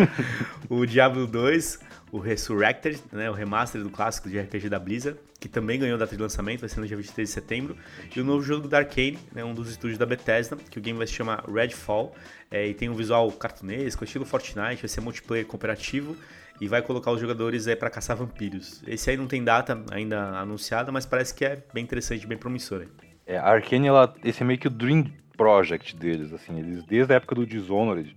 o 0.70 0.86
Diablo 0.86 1.26
2, 1.26 1.80
o 2.12 2.18
Resurrected, 2.18 3.00
né, 3.12 3.30
o 3.30 3.32
remaster 3.32 3.82
do 3.82 3.90
clássico 3.90 4.28
de 4.28 4.38
RPG 4.38 4.68
da 4.68 4.78
Blizzard, 4.78 5.18
que 5.38 5.48
também 5.48 5.78
ganhou 5.78 5.96
data 5.96 6.14
de 6.14 6.20
lançamento, 6.20 6.60
vai 6.60 6.68
ser 6.68 6.80
no 6.80 6.86
dia 6.86 6.96
23 6.96 7.28
de 7.28 7.32
setembro, 7.32 7.76
e 8.14 8.20
o 8.20 8.24
novo 8.24 8.42
jogo 8.42 8.68
da 8.68 8.78
Arcane, 8.78 9.18
né, 9.32 9.44
um 9.44 9.54
dos 9.54 9.70
estúdios 9.70 9.98
da 9.98 10.06
Bethesda, 10.06 10.56
que 10.56 10.78
o 10.78 10.82
game 10.82 10.98
vai 10.98 11.06
se 11.06 11.12
chamar 11.12 11.44
Redfall, 11.48 12.14
é, 12.50 12.66
e 12.66 12.74
tem 12.74 12.88
um 12.88 12.94
visual 12.94 13.30
cartunesco, 13.32 14.04
estilo 14.04 14.24
Fortnite, 14.24 14.82
vai 14.82 14.88
ser 14.88 15.00
multiplayer 15.00 15.46
cooperativo, 15.46 16.16
e 16.60 16.68
vai 16.68 16.82
colocar 16.82 17.10
os 17.10 17.20
jogadores 17.20 17.66
é, 17.66 17.74
para 17.74 17.88
caçar 17.88 18.16
vampiros. 18.16 18.82
Esse 18.86 19.10
aí 19.10 19.16
não 19.16 19.26
tem 19.26 19.42
data 19.42 19.82
ainda 19.90 20.38
anunciada, 20.38 20.92
mas 20.92 21.06
parece 21.06 21.34
que 21.34 21.44
é 21.44 21.62
bem 21.72 21.82
interessante, 21.82 22.26
bem 22.26 22.36
promissor. 22.36 22.86
É, 23.26 23.38
a 23.38 23.46
Arcane, 23.46 23.86
ela, 23.86 24.14
esse 24.22 24.42
é 24.42 24.46
meio 24.46 24.58
que 24.58 24.66
o 24.66 24.70
Dream 24.70 25.10
Project 25.36 25.96
deles, 25.96 26.32
assim, 26.34 26.58
eles 26.58 26.84
desde 26.84 27.14
a 27.14 27.16
época 27.16 27.34
do 27.34 27.46
Dishonored, 27.46 28.14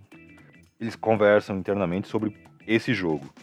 eles 0.77 0.95
conversam 0.95 1.57
internamente 1.57 2.09
sobre 2.09 2.35
esse 2.67 2.93
jogo. 2.93 3.33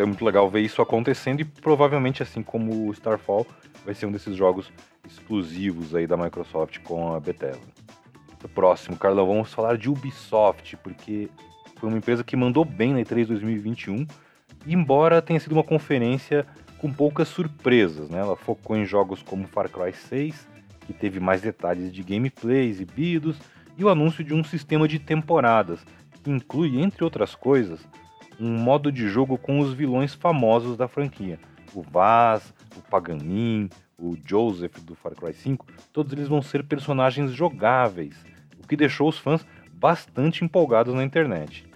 É 0.00 0.04
muito 0.04 0.24
legal 0.24 0.48
ver 0.48 0.60
isso 0.60 0.80
acontecendo 0.80 1.40
e 1.40 1.44
provavelmente, 1.44 2.22
assim 2.22 2.42
como 2.42 2.88
o 2.88 2.92
Starfall, 2.92 3.46
vai 3.84 3.94
ser 3.94 4.06
um 4.06 4.12
desses 4.12 4.34
jogos 4.34 4.72
exclusivos 5.06 5.94
aí 5.94 6.06
da 6.06 6.16
Microsoft 6.16 6.78
com 6.78 7.12
a 7.14 7.20
Bethesda. 7.20 7.60
Próximo, 8.54 8.96
Carlão, 8.96 9.26
vamos 9.26 9.52
falar 9.52 9.76
de 9.76 9.90
Ubisoft, 9.90 10.76
porque 10.78 11.28
foi 11.76 11.88
uma 11.90 11.98
empresa 11.98 12.24
que 12.24 12.34
mandou 12.34 12.64
bem 12.64 12.94
na 12.94 13.00
E3 13.00 13.26
2021, 13.26 14.06
embora 14.66 15.20
tenha 15.20 15.38
sido 15.38 15.52
uma 15.52 15.62
conferência 15.62 16.46
com 16.78 16.90
poucas 16.90 17.28
surpresas, 17.28 18.08
né? 18.08 18.20
Ela 18.20 18.36
focou 18.36 18.76
em 18.76 18.86
jogos 18.86 19.22
como 19.22 19.46
Far 19.46 19.68
Cry 19.68 19.92
6, 19.92 20.48
que 20.86 20.94
teve 20.94 21.20
mais 21.20 21.42
detalhes 21.42 21.92
de 21.92 22.02
gameplay 22.02 22.70
exibidos, 22.70 23.36
e 23.76 23.84
o 23.84 23.90
anúncio 23.90 24.24
de 24.24 24.32
um 24.32 24.42
sistema 24.42 24.88
de 24.88 24.98
temporadas, 24.98 25.84
que 26.24 26.30
inclui, 26.30 26.80
entre 26.80 27.04
outras 27.04 27.34
coisas, 27.34 27.86
um 28.40 28.50
modo 28.58 28.90
de 28.90 29.08
jogo 29.08 29.36
com 29.36 29.60
os 29.60 29.72
vilões 29.72 30.14
famosos 30.14 30.76
da 30.76 30.88
franquia. 30.88 31.38
O 31.74 31.82
Vaz, 31.82 32.52
o 32.76 32.80
Paganin, 32.80 33.68
o 33.98 34.16
Joseph 34.26 34.78
do 34.80 34.94
Far 34.94 35.14
Cry 35.14 35.34
5, 35.34 35.66
todos 35.92 36.12
eles 36.12 36.26
vão 36.26 36.40
ser 36.40 36.64
personagens 36.64 37.32
jogáveis, 37.32 38.16
o 38.62 38.66
que 38.66 38.76
deixou 38.76 39.08
os 39.08 39.18
fãs 39.18 39.46
bastante 39.72 40.44
empolgados 40.44 40.94
na 40.94 41.04
internet. 41.04 41.69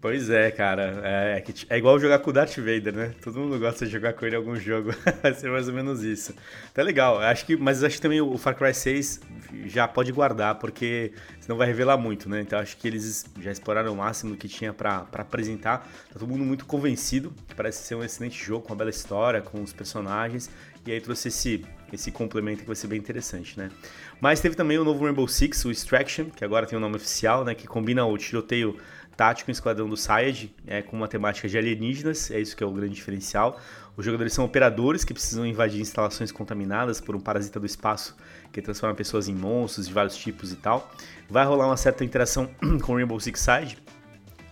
Pois 0.00 0.30
é, 0.30 0.50
cara. 0.50 1.02
É, 1.04 1.44
é, 1.46 1.74
é, 1.74 1.78
igual 1.78 2.00
jogar 2.00 2.20
com 2.20 2.30
o 2.30 2.32
Darth 2.32 2.56
Vader, 2.56 2.94
né? 2.94 3.14
Todo 3.22 3.38
mundo 3.38 3.58
gosta 3.58 3.84
de 3.84 3.92
jogar 3.92 4.14
com 4.14 4.24
ele 4.24 4.34
em 4.34 4.38
algum 4.38 4.56
jogo. 4.56 4.94
Vai 5.22 5.34
ser 5.34 5.50
mais 5.50 5.68
ou 5.68 5.74
menos 5.74 6.02
isso. 6.02 6.34
Tá 6.72 6.82
legal. 6.82 7.20
Acho 7.20 7.44
que, 7.44 7.54
mas 7.54 7.84
acho 7.84 7.96
que 7.96 8.02
também 8.02 8.18
o 8.18 8.38
Far 8.38 8.56
Cry 8.56 8.72
6 8.72 9.20
já 9.66 9.86
pode 9.86 10.10
guardar, 10.10 10.54
porque 10.54 11.12
senão 11.38 11.58
vai 11.58 11.66
revelar 11.66 11.98
muito, 11.98 12.30
né? 12.30 12.40
Então 12.40 12.58
acho 12.58 12.78
que 12.78 12.88
eles 12.88 13.26
já 13.40 13.50
exploraram 13.50 13.92
o 13.92 13.96
máximo 13.96 14.36
que 14.36 14.48
tinha 14.48 14.72
para 14.72 15.06
apresentar. 15.12 15.78
Tá 16.10 16.18
todo 16.18 16.26
mundo 16.26 16.44
muito 16.44 16.64
convencido 16.64 17.34
que 17.46 17.54
parece 17.54 17.84
ser 17.84 17.94
um 17.94 18.02
excelente 18.02 18.42
jogo, 18.42 18.64
com 18.64 18.72
uma 18.72 18.78
bela 18.78 18.90
história, 18.90 19.42
com 19.42 19.62
os 19.62 19.72
personagens. 19.72 20.48
E 20.86 20.92
aí 20.92 21.00
trouxe 21.00 21.28
esse, 21.28 21.62
esse 21.92 22.10
complemento 22.10 22.62
que 22.62 22.66
vai 22.66 22.76
ser 22.76 22.86
bem 22.86 22.98
interessante, 22.98 23.58
né? 23.58 23.70
Mas 24.18 24.40
teve 24.40 24.54
também 24.54 24.78
o 24.78 24.84
novo 24.84 25.04
Rainbow 25.04 25.28
Six, 25.28 25.62
o 25.66 25.70
Extraction, 25.70 26.30
que 26.30 26.42
agora 26.42 26.64
tem 26.64 26.76
o 26.76 26.78
um 26.78 26.82
nome 26.82 26.96
oficial, 26.96 27.44
né? 27.44 27.54
Que 27.54 27.66
combina 27.66 28.02
o 28.06 28.16
tiroteio 28.16 28.78
tático 29.20 29.50
em 29.50 29.52
Esquadrão 29.52 29.86
do 29.86 29.98
Sayed, 29.98 30.50
é, 30.66 30.80
com 30.80 30.96
uma 30.96 31.06
temática 31.06 31.46
de 31.46 31.58
alienígenas, 31.58 32.30
é 32.30 32.40
isso 32.40 32.56
que 32.56 32.64
é 32.64 32.66
o 32.66 32.72
grande 32.72 32.94
diferencial. 32.94 33.60
Os 33.94 34.02
jogadores 34.02 34.32
são 34.32 34.46
operadores 34.46 35.04
que 35.04 35.12
precisam 35.12 35.44
invadir 35.44 35.78
instalações 35.78 36.32
contaminadas 36.32 37.02
por 37.02 37.14
um 37.14 37.20
parasita 37.20 37.60
do 37.60 37.66
espaço 37.66 38.16
que 38.50 38.62
transforma 38.62 38.94
pessoas 38.94 39.28
em 39.28 39.34
monstros 39.34 39.88
de 39.88 39.92
vários 39.92 40.16
tipos 40.16 40.52
e 40.52 40.56
tal. 40.56 40.90
Vai 41.28 41.44
rolar 41.44 41.66
uma 41.66 41.76
certa 41.76 42.02
interação 42.02 42.48
com 42.82 42.94
Rainbow 42.94 43.20
Six 43.20 43.38
Siege, 43.40 43.76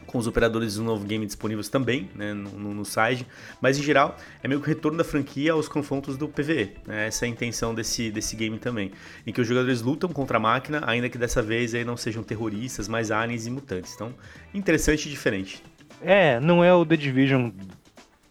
com 0.09 0.19
os 0.19 0.27
operadores 0.27 0.75
do 0.77 0.83
novo 0.83 1.05
game 1.07 1.25
disponíveis 1.25 1.69
também 1.69 2.11
né, 2.15 2.33
no, 2.33 2.75
no, 2.75 2.85
site, 2.85 3.27
mas 3.61 3.79
em 3.79 3.83
geral 3.83 4.17
é 4.43 4.49
meio 4.49 4.61
que 4.61 4.67
o 4.67 4.69
retorno 4.69 4.97
da 4.97 5.05
franquia 5.05 5.53
aos 5.53 5.69
confrontos 5.69 6.17
do 6.17 6.27
PvE. 6.27 6.73
Né? 6.87 7.07
Essa 7.07 7.27
é 7.27 7.29
a 7.29 7.31
intenção 7.31 7.75
desse, 7.75 8.11
desse 8.11 8.35
game 8.35 8.59
também, 8.59 8.91
em 9.27 9.33
que 9.33 9.41
os 9.41 9.47
jogadores 9.47 9.83
lutam 9.83 10.11
contra 10.11 10.39
a 10.39 10.41
máquina, 10.41 10.83
ainda 10.87 11.09
que 11.09 11.19
dessa 11.19 11.43
vez 11.43 11.75
aí 11.75 11.85
não 11.85 11.97
sejam 11.97 12.23
terroristas, 12.23 12.89
mas 12.89 13.11
aliens 13.11 13.47
e 13.47 13.51
mutantes. 13.51 13.95
Então, 13.95 14.15
interessante 14.53 15.07
e 15.07 15.11
diferente. 15.11 15.63
É, 16.03 16.41
não 16.41 16.65
é 16.65 16.73
o 16.73 16.87
The 16.87 16.97
Division 16.97 17.51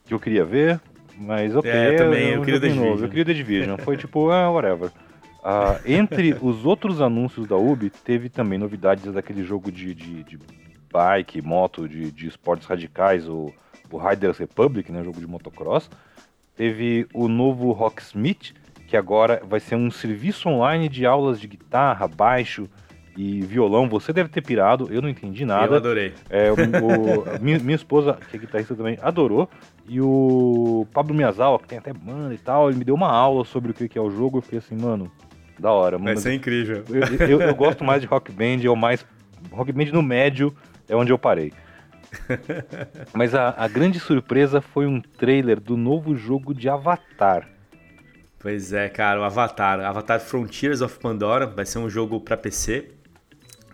que 0.05 0.13
eu 0.13 0.19
queria 0.19 0.43
ver, 0.43 0.81
mas 1.15 1.55
ok. 1.55 1.69
É, 1.69 1.95
também, 1.95 2.29
eu, 2.29 2.35
eu 2.35 2.41
queria 2.41 2.59
The 2.59 2.67
Division. 2.67 2.89
Novo. 2.89 3.05
Eu 3.05 3.09
queria 3.09 3.25
The 3.25 3.33
Division, 3.33 3.77
foi 3.77 3.97
tipo, 3.97 4.31
ah, 4.31 4.49
whatever. 4.49 4.91
Uh, 5.43 5.79
entre 5.85 6.35
os 6.41 6.65
outros 6.65 6.99
anúncios 6.99 7.47
da 7.47 7.55
Ubi, 7.55 7.89
teve 7.89 8.27
também 8.29 8.57
novidades 8.57 9.13
daquele 9.13 9.43
jogo 9.43 9.71
de, 9.71 9.93
de, 9.93 10.23
de 10.23 10.39
bike, 10.91 11.41
moto 11.41 11.87
de, 11.87 12.11
de 12.11 12.27
esportes 12.27 12.67
radicais, 12.67 13.27
o, 13.27 13.53
o 13.91 13.97
Riders 13.97 14.37
Republic, 14.37 14.91
né, 14.91 15.03
jogo 15.03 15.19
de 15.19 15.27
motocross. 15.27 15.89
Teve 16.55 17.07
o 17.13 17.27
novo 17.27 17.71
Rocksmith, 17.71 18.53
que 18.87 18.97
agora 18.97 19.41
vai 19.47 19.59
ser 19.59 19.75
um 19.75 19.91
serviço 19.91 20.49
online 20.49 20.89
de 20.89 21.05
aulas 21.05 21.39
de 21.39 21.47
guitarra, 21.47 22.07
baixo 22.07 22.67
e 23.15 23.41
violão. 23.41 23.89
Você 23.89 24.13
deve 24.13 24.29
ter 24.29 24.41
pirado, 24.41 24.87
eu 24.91 25.01
não 25.01 25.09
entendi 25.09 25.45
nada. 25.45 25.73
Eu 25.73 25.77
adorei. 25.77 26.13
É, 26.29 26.51
o, 26.51 26.55
o, 26.55 27.41
minha, 27.41 27.59
minha, 27.59 27.75
esposa, 27.75 28.17
que 28.29 28.37
é 28.37 28.39
guitarrista 28.39 28.75
também, 28.75 28.97
adorou. 29.01 29.49
E 29.87 29.99
o 29.99 30.87
Pablo 30.93 31.13
Miyazawa, 31.15 31.59
que 31.59 31.67
tem 31.67 31.77
até 31.77 31.91
banda 31.93 32.33
e 32.33 32.37
tal, 32.37 32.69
ele 32.69 32.79
me 32.79 32.85
deu 32.85 32.95
uma 32.95 33.11
aula 33.11 33.43
sobre 33.43 33.71
o 33.71 33.73
que 33.73 33.97
é 33.97 34.01
o 34.01 34.09
jogo. 34.09 34.37
Eu 34.37 34.41
fiquei 34.41 34.59
assim, 34.59 34.75
mano, 34.75 35.11
da 35.59 35.71
hora. 35.71 35.97
Vai 35.97 36.15
ser 36.17 36.33
incrível. 36.33 36.83
Eu, 36.89 37.27
eu, 37.27 37.41
eu, 37.41 37.55
gosto 37.55 37.83
mais 37.83 38.01
de 38.01 38.07
rock 38.07 38.31
band, 38.31 38.63
é 38.63 38.69
o 38.69 38.75
mais. 38.75 39.05
Rock 39.51 39.71
band 39.71 39.85
no 39.85 40.01
médio 40.01 40.55
é 40.87 40.95
onde 40.95 41.11
eu 41.11 41.17
parei. 41.17 41.53
Mas 43.13 43.35
a, 43.35 43.53
a 43.57 43.67
grande 43.67 43.99
surpresa 43.99 44.61
foi 44.61 44.85
um 44.85 45.01
trailer 45.01 45.59
do 45.59 45.75
novo 45.75 46.15
jogo 46.15 46.53
de 46.53 46.69
Avatar. 46.69 47.47
Pois 48.39 48.71
é, 48.71 48.87
cara, 48.87 49.19
o 49.19 49.23
Avatar. 49.23 49.79
Avatar 49.79 50.19
Frontiers 50.19 50.81
of 50.81 50.99
Pandora 50.99 51.45
vai 51.47 51.65
ser 51.65 51.79
um 51.79 51.89
jogo 51.89 52.19
para 52.21 52.37
PC 52.37 52.91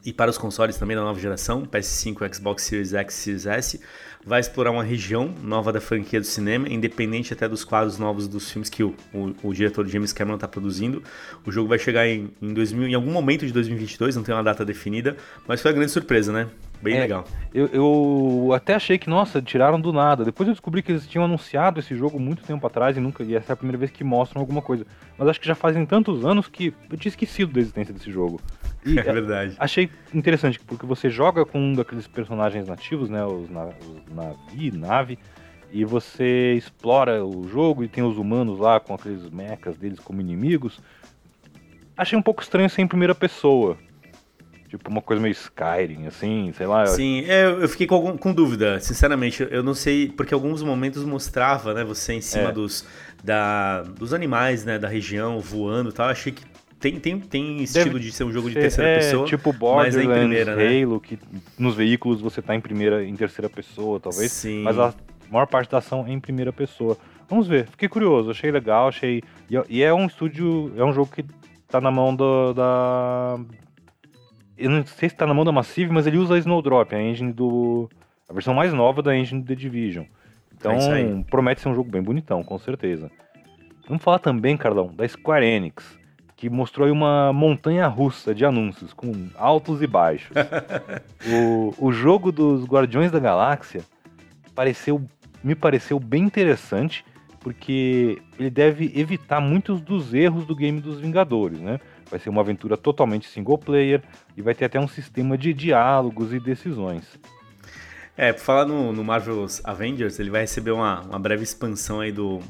e 0.05 0.12
para 0.12 0.29
os 0.29 0.38
consoles 0.38 0.77
também 0.77 0.98
da 0.98 1.03
nova 1.03 1.20
geração, 1.20 1.65
PS5, 1.65 2.36
Xbox 2.36 2.63
Series 2.63 2.93
X, 2.93 3.13
Series 3.13 3.46
S 3.46 3.82
vai 4.25 4.39
explorar 4.39 4.72
uma 4.72 4.84
região 4.84 5.34
nova 5.42 5.72
da 5.72 5.82
franquia 5.82 6.20
do 6.20 6.25
cinema, 6.25 6.68
independente 6.70 7.34
até 7.34 7.48
dos 7.48 7.63
quadros 7.63 7.98
novos 7.98 8.27
dos 8.27 8.50
filmes 8.50 8.70
que 8.70 8.84
o, 8.84 8.96
o, 9.13 9.34
o 9.44 9.53
diretor 9.53 9.88
James 9.88 10.13
Cameron 10.13 10.36
está 10.36 10.48
produzindo. 10.48 11.03
O 11.46 11.51
jogo 11.51 11.68
vai 11.68 11.80
chegar 11.80 12.08
em, 12.08 12.32
em, 12.42 12.53
2000, 12.53 12.88
em 12.88 12.94
algum 12.94 13.12
momento 13.12 13.46
de 13.46 13.51
2022, 13.51 14.15
não 14.15 14.24
tem 14.24 14.34
uma 14.34 14.44
data 14.44 14.63
definida, 14.63 15.18
mas 15.48 15.62
foi 15.62 15.72
uma 15.72 15.75
grande 15.75 15.92
surpresa, 15.92 16.32
né? 16.32 16.48
Bem 16.82 16.98
é, 16.98 17.00
legal. 17.00 17.25
Eu, 17.53 17.68
eu, 17.68 18.53
até 18.53 18.74
achei 18.74 18.98
que, 18.98 19.10
nossa, 19.10 19.42
tiraram 19.42 19.80
do 19.80 19.94
nada. 19.94 20.25
Depois 20.25 20.48
eu 20.48 20.53
descobri 20.53 20.84
que 20.84 20.92
eles 20.92 21.08
tinham 21.08 21.24
anunciado 21.24 21.80
esse 21.80 21.96
jogo 21.96 22.20
muito 22.20 22.44
tempo 22.44 22.68
atrás 22.68 22.98
e 22.98 23.00
nunca. 23.00 23.24
E 23.24 23.36
essa 23.36 23.51
é 23.51 23.53
a 23.53 23.56
primeira 23.56 23.77
vez 23.77 23.89
que 23.89 24.03
mostram 24.03 24.42
alguma 24.42 24.62
coisa. 24.62 24.86
Mas 25.18 25.30
acho 25.30 25.39
que 25.39 25.48
já 25.48 25.56
fazem 25.56 25.86
tantos 25.86 26.25
anos 26.25 26.50
que 26.50 26.74
eu 26.92 26.98
tinha 26.98 27.10
esquecido 27.10 27.53
da 27.53 27.62
existência 27.62 27.94
desse 27.94 28.12
jogo. 28.12 28.42
E 28.85 28.99
é 28.99 29.03
verdade. 29.03 29.55
Achei 29.57 29.89
interessante, 30.13 30.59
porque 30.59 30.85
você 30.85 31.09
joga 31.09 31.45
com 31.45 31.59
um 31.59 31.73
daqueles 31.73 32.07
personagens 32.07 32.67
nativos, 32.67 33.09
né? 33.09 33.23
Os, 33.25 33.49
na, 33.49 33.65
os 33.65 34.13
navi, 34.13 34.71
nave, 34.71 35.17
e 35.71 35.83
você 35.83 36.53
explora 36.53 37.25
o 37.25 37.47
jogo 37.47 37.83
e 37.83 37.87
tem 37.87 38.03
os 38.03 38.17
humanos 38.17 38.59
lá 38.59 38.79
com 38.79 38.93
aqueles 38.93 39.29
mechas 39.29 39.75
deles 39.75 39.99
como 39.99 40.21
inimigos. 40.21 40.79
Achei 41.97 42.17
um 42.17 42.21
pouco 42.21 42.41
estranho 42.41 42.69
ser 42.69 42.81
em 42.81 42.87
primeira 42.87 43.15
pessoa. 43.15 43.77
Tipo, 44.67 44.89
uma 44.89 45.03
coisa 45.03 45.21
meio 45.21 45.33
Skyrim, 45.33 46.07
assim, 46.07 46.51
sei 46.57 46.65
lá. 46.65 46.87
Sim, 46.87 47.23
é, 47.27 47.45
eu 47.45 47.69
fiquei 47.69 47.85
com, 47.85 48.17
com 48.17 48.33
dúvida, 48.33 48.79
sinceramente. 48.79 49.47
Eu 49.51 49.61
não 49.61 49.75
sei, 49.75 50.09
porque 50.09 50.33
alguns 50.33 50.63
momentos 50.63 51.03
mostrava, 51.03 51.75
né, 51.75 51.83
você 51.83 52.13
em 52.13 52.21
cima 52.21 52.49
é. 52.49 52.51
dos, 52.51 52.83
da, 53.23 53.83
dos 53.83 54.15
animais, 54.15 54.65
né, 54.65 54.79
da 54.79 54.87
região, 54.87 55.39
voando 55.39 55.91
e 55.91 55.93
tal. 55.93 56.07
Eu 56.07 56.11
achei 56.11 56.31
que 56.31 56.43
tem, 56.83 56.99
tem, 56.99 57.17
tem 57.17 57.63
estilo 57.63 57.93
Deve 57.93 57.99
de 57.99 58.11
ser 58.11 58.25
um 58.25 58.31
jogo 58.31 58.49
de 58.49 58.55
terceira 58.55 58.89
é, 58.89 58.95
pessoa. 58.97 59.25
Tipo 59.25 59.53
Borderlands, 59.53 59.95
mas 59.95 60.05
é 60.05 60.17
em 60.17 60.19
primeira, 60.19 60.55
né? 60.55 60.83
Halo, 60.83 60.99
que 60.99 61.17
nos 61.57 61.75
veículos 61.75 62.19
você 62.19 62.41
tá 62.41 62.53
em 62.53 62.59
primeira, 62.59 63.05
em 63.05 63.15
terceira 63.15 63.49
pessoa, 63.49 64.01
talvez. 64.01 64.33
Sim. 64.33 64.63
Mas 64.63 64.77
a 64.77 64.93
maior 65.31 65.47
parte 65.47 65.71
da 65.71 65.77
ação 65.77 66.05
é 66.05 66.11
em 66.11 66.19
primeira 66.19 66.51
pessoa. 66.51 66.97
Vamos 67.29 67.47
ver, 67.47 67.67
fiquei 67.67 67.87
curioso, 67.87 68.31
achei 68.31 68.51
legal, 68.51 68.89
achei. 68.89 69.23
E 69.69 69.81
é 69.81 69.93
um 69.93 70.05
estúdio, 70.07 70.73
é 70.75 70.83
um 70.83 70.91
jogo 70.91 71.09
que 71.09 71.23
tá 71.69 71.79
na 71.79 71.89
mão 71.89 72.13
do, 72.13 72.53
da. 72.53 73.39
Eu 74.57 74.69
não 74.69 74.85
sei 74.85 75.07
se 75.07 75.15
tá 75.15 75.25
na 75.25 75.33
mão 75.33 75.45
da 75.45 75.53
Massive, 75.53 75.91
mas 75.91 76.05
ele 76.05 76.17
usa 76.17 76.35
a 76.35 76.37
Snowdrop, 76.37 76.93
a 76.93 77.01
engine 77.01 77.31
do. 77.31 77.89
A 78.27 78.33
versão 78.33 78.53
mais 78.53 78.73
nova 78.73 79.01
da 79.01 79.15
engine 79.15 79.41
do 79.41 79.47
The 79.47 79.55
Division. 79.55 80.03
Então 80.53 80.73
é 80.73 81.23
promete 81.29 81.61
ser 81.61 81.69
um 81.69 81.75
jogo 81.75 81.89
bem 81.89 82.01
bonitão, 82.01 82.43
com 82.43 82.57
certeza. 82.57 83.09
Vamos 83.87 84.03
falar 84.03 84.19
também, 84.19 84.57
Carlão, 84.57 84.93
da 84.93 85.07
Square 85.07 85.45
Enix 85.45 86.02
que 86.43 86.50
mostrou 86.50 86.85
aí 86.85 86.91
uma 86.91 87.31
montanha 87.31 87.88
russa 87.88 88.35
de 88.35 88.43
anúncios, 88.43 88.91
com 88.91 89.29
altos 89.33 89.81
e 89.81 89.88
baixos. 89.88 90.35
o, 91.25 91.73
o 91.77 91.93
jogo 91.93 92.33
dos 92.33 92.65
Guardiões 92.65 93.13
da 93.13 93.17
Galáxia 93.17 93.81
pareceu, 94.53 95.01
me 95.41 95.55
pareceu 95.55 95.97
bem 96.01 96.21
interessante, 96.21 97.05
porque 97.39 98.21
ele 98.38 98.50
deve 98.50 98.91
evitar 98.93 99.39
muitos 99.39 99.79
dos 99.79 100.13
erros 100.13 100.45
do 100.45 100.53
game 100.53 100.81
dos 100.81 101.00
Vingadores, 101.00 101.62
né? 101.62 101.79
Vai 102.12 102.19
ser 102.19 102.27
uma 102.27 102.41
aventura 102.41 102.75
totalmente 102.75 103.25
single 103.25 103.57
player 103.57 104.03
e 104.35 104.41
vai 104.41 104.53
ter 104.53 104.65
até 104.65 104.77
um 104.77 104.88
sistema 104.88 105.38
de 105.38 105.53
diálogos 105.53 106.33
e 106.33 106.41
decisões. 106.41 107.17
É, 108.17 108.33
por 108.33 108.41
falar 108.41 108.65
no, 108.65 108.91
no 108.91 109.01
Marvel's 109.01 109.62
Avengers, 109.63 110.19
ele 110.19 110.29
vai 110.29 110.41
receber 110.41 110.71
uma, 110.71 111.03
uma 111.03 111.19
breve 111.19 111.43
expansão 111.43 112.01
aí 112.01 112.12
do, 112.12 112.41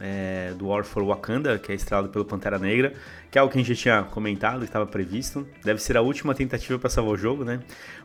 é, 0.00 0.52
do 0.56 0.68
War 0.68 0.84
for 0.84 1.04
Wakanda, 1.04 1.58
que 1.58 1.72
é 1.72 1.74
estrelado 1.74 2.08
pelo 2.08 2.24
Pantera 2.24 2.58
Negra, 2.58 2.92
que 3.30 3.38
é 3.38 3.42
o 3.42 3.48
que 3.48 3.58
a 3.58 3.60
gente 3.60 3.74
já 3.74 3.80
tinha 3.80 4.02
comentado, 4.02 4.60
que 4.60 4.66
estava 4.66 4.86
previsto. 4.86 5.46
Deve 5.64 5.80
ser 5.80 5.96
a 5.96 6.02
última 6.02 6.34
tentativa 6.34 6.78
para 6.78 6.90
salvar 6.90 7.14
o 7.14 7.16
jogo, 7.16 7.44
né? 7.44 7.60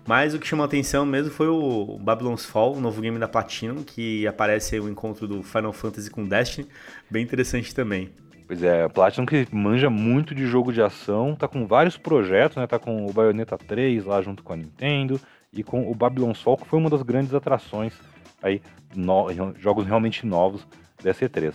Mas 0.05 0.33
o 0.33 0.39
que 0.39 0.48
chamou 0.48 0.63
a 0.63 0.67
atenção 0.67 1.05
mesmo 1.05 1.31
foi 1.31 1.48
o 1.48 1.98
Babylon's 2.00 2.45
Fall, 2.45 2.75
o 2.75 2.81
novo 2.81 3.01
game 3.01 3.17
da 3.19 3.27
Platinum, 3.27 3.83
que 3.83 4.25
aparece 4.27 4.79
o 4.79 4.89
encontro 4.89 5.27
do 5.27 5.43
Final 5.43 5.74
Fantasy 5.74 6.10
com 6.10 6.25
Destiny, 6.25 6.67
bem 7.10 7.24
interessante 7.24 7.74
também. 7.74 8.10
Pois 8.48 8.63
é, 8.63 8.83
a 8.83 8.89
Platinum 8.89 9.25
que 9.25 9.48
manja 9.51 9.89
muito 9.89 10.36
de 10.36 10.45
jogo 10.45 10.74
de 10.74 10.81
ação, 10.81 11.36
tá 11.36 11.48
com 11.48 11.65
vários 11.65 11.98
projetos, 11.98 12.57
né? 12.57 12.67
Tá 12.67 12.79
com 12.79 13.05
o 13.05 13.13
Bayonetta 13.13 13.57
3 13.57 14.05
lá 14.05 14.21
junto 14.21 14.43
com 14.43 14.53
a 14.53 14.57
Nintendo 14.57 15.19
e 15.53 15.63
com 15.63 15.89
o 15.89 15.95
Babylon's 15.95 16.41
Fall, 16.41 16.57
que 16.57 16.67
foi 16.67 16.79
uma 16.79 16.89
das 16.89 17.01
grandes 17.01 17.33
atrações 17.33 17.93
aí, 18.41 18.62
no, 18.95 19.27
jogos 19.57 19.86
realmente 19.86 20.25
novos 20.25 20.65
dessa 21.01 21.25
E3. 21.25 21.53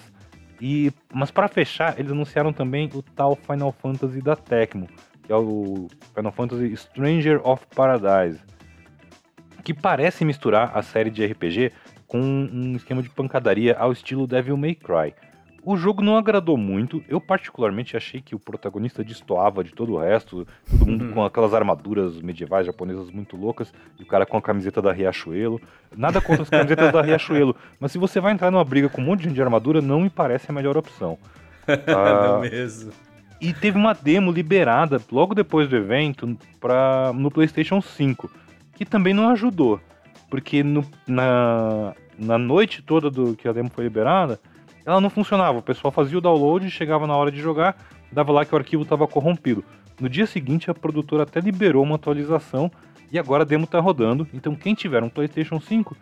E, 0.60 0.92
mas 1.12 1.30
para 1.30 1.48
fechar, 1.48 1.98
eles 1.98 2.12
anunciaram 2.12 2.52
também 2.52 2.90
o 2.94 3.02
tal 3.02 3.36
Final 3.36 3.72
Fantasy 3.72 4.20
da 4.20 4.34
Tecmo, 4.34 4.88
que 5.22 5.32
é 5.32 5.36
o 5.36 5.88
Final 6.14 6.32
Fantasy 6.32 6.76
Stranger 6.76 7.40
of 7.46 7.66
Paradise, 7.74 8.40
que 9.62 9.74
parece 9.74 10.24
misturar 10.24 10.76
a 10.76 10.82
série 10.82 11.10
de 11.10 11.26
RPG 11.26 11.72
com 12.06 12.20
um 12.20 12.76
esquema 12.76 13.02
de 13.02 13.10
pancadaria 13.10 13.76
ao 13.76 13.92
estilo 13.92 14.26
Devil 14.26 14.56
May 14.56 14.74
Cry. 14.74 15.12
O 15.66 15.76
jogo 15.76 16.00
não 16.00 16.16
agradou 16.16 16.56
muito. 16.56 17.02
Eu, 17.08 17.20
particularmente, 17.20 17.96
achei 17.96 18.20
que 18.20 18.36
o 18.36 18.38
protagonista 18.38 19.02
destoava 19.02 19.64
de 19.64 19.72
todo 19.72 19.94
o 19.94 19.98
resto. 19.98 20.46
Todo 20.70 20.86
mundo 20.86 21.06
uhum. 21.06 21.12
com 21.12 21.24
aquelas 21.24 21.52
armaduras 21.52 22.22
medievais 22.22 22.64
japonesas 22.64 23.10
muito 23.10 23.36
loucas. 23.36 23.74
E 23.98 24.04
o 24.04 24.06
cara 24.06 24.24
com 24.24 24.36
a 24.36 24.40
camiseta 24.40 24.80
da 24.80 24.92
Riachuelo. 24.92 25.60
Nada 25.96 26.20
contra 26.20 26.44
as 26.44 26.48
camisetas 26.48 26.92
da 26.92 27.02
Riachuelo. 27.02 27.56
Mas 27.80 27.90
se 27.90 27.98
você 27.98 28.20
vai 28.20 28.32
entrar 28.32 28.48
numa 28.52 28.62
briga 28.62 28.88
com 28.88 29.00
um 29.00 29.04
monte 29.04 29.22
de 29.22 29.24
gente 29.24 29.34
de 29.34 29.42
armadura, 29.42 29.82
não 29.82 30.02
me 30.02 30.08
parece 30.08 30.48
a 30.48 30.54
melhor 30.54 30.76
opção. 30.76 31.18
ah, 31.66 32.28
não 32.28 32.40
mesmo. 32.42 32.92
E 33.40 33.52
teve 33.52 33.76
uma 33.76 33.92
demo 33.92 34.30
liberada 34.30 35.02
logo 35.10 35.34
depois 35.34 35.68
do 35.68 35.74
evento 35.74 36.38
pra, 36.60 37.12
no 37.12 37.28
PlayStation 37.28 37.80
5. 37.80 38.30
Que 38.76 38.84
também 38.84 39.12
não 39.12 39.30
ajudou. 39.30 39.80
Porque 40.30 40.62
no, 40.62 40.86
na, 41.08 41.92
na 42.16 42.38
noite 42.38 42.82
toda 42.82 43.10
do 43.10 43.34
que 43.34 43.48
a 43.48 43.52
demo 43.52 43.68
foi 43.68 43.82
liberada 43.82 44.38
ela 44.86 45.00
não 45.00 45.10
funcionava. 45.10 45.58
O 45.58 45.62
pessoal 45.62 45.90
fazia 45.90 46.16
o 46.16 46.20
download, 46.20 46.70
chegava 46.70 47.06
na 47.06 47.16
hora 47.16 47.30
de 47.30 47.40
jogar, 47.40 47.76
dava 48.12 48.32
lá 48.32 48.44
que 48.44 48.54
o 48.54 48.58
arquivo 48.58 48.84
estava 48.84 49.06
corrompido. 49.06 49.64
No 50.00 50.08
dia 50.08 50.26
seguinte, 50.26 50.70
a 50.70 50.74
produtora 50.74 51.24
até 51.24 51.40
liberou 51.40 51.82
uma 51.82 51.96
atualização 51.96 52.70
e 53.10 53.18
agora 53.18 53.42
a 53.42 53.46
demo 53.46 53.64
está 53.64 53.80
rodando. 53.80 54.26
Então, 54.32 54.54
quem 54.54 54.74
tiver 54.74 55.02
um 55.02 55.08
PlayStation 55.08 55.60
5 55.60 55.96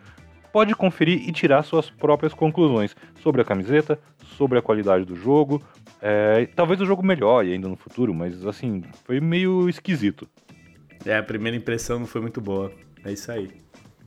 pode 0.53 0.75
conferir 0.75 1.27
e 1.27 1.31
tirar 1.31 1.63
suas 1.63 1.89
próprias 1.89 2.33
conclusões 2.33 2.95
sobre 3.21 3.41
a 3.41 3.43
camiseta, 3.43 3.99
sobre 4.37 4.59
a 4.59 4.61
qualidade 4.61 5.03
do 5.03 5.15
jogo. 5.15 5.61
É, 6.01 6.45
talvez 6.55 6.79
o 6.79 6.85
jogo 6.85 7.03
melhore 7.03 7.51
ainda 7.51 7.67
no 7.67 7.75
futuro, 7.75 8.13
mas 8.13 8.45
assim, 8.45 8.83
foi 9.03 9.19
meio 9.19 9.67
esquisito. 9.67 10.27
É, 11.05 11.17
a 11.17 11.23
primeira 11.23 11.57
impressão 11.57 11.99
não 11.99 12.07
foi 12.07 12.21
muito 12.21 12.39
boa. 12.39 12.71
É 13.03 13.11
isso 13.11 13.31
aí. 13.31 13.49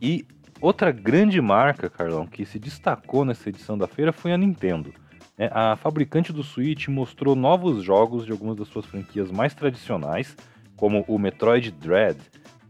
E 0.00 0.24
outra 0.60 0.90
grande 0.90 1.40
marca, 1.40 1.88
Carlão, 1.88 2.26
que 2.26 2.44
se 2.44 2.58
destacou 2.58 3.24
nessa 3.24 3.48
edição 3.48 3.76
da 3.76 3.86
feira 3.86 4.12
foi 4.12 4.32
a 4.32 4.38
Nintendo. 4.38 4.92
É, 5.36 5.50
a 5.52 5.76
fabricante 5.76 6.32
do 6.32 6.42
Switch 6.42 6.88
mostrou 6.88 7.36
novos 7.36 7.82
jogos 7.82 8.26
de 8.26 8.32
algumas 8.32 8.56
das 8.56 8.68
suas 8.68 8.84
franquias 8.86 9.30
mais 9.30 9.54
tradicionais, 9.54 10.36
como 10.76 11.04
o 11.06 11.18
Metroid 11.18 11.70
Dread, 11.70 12.18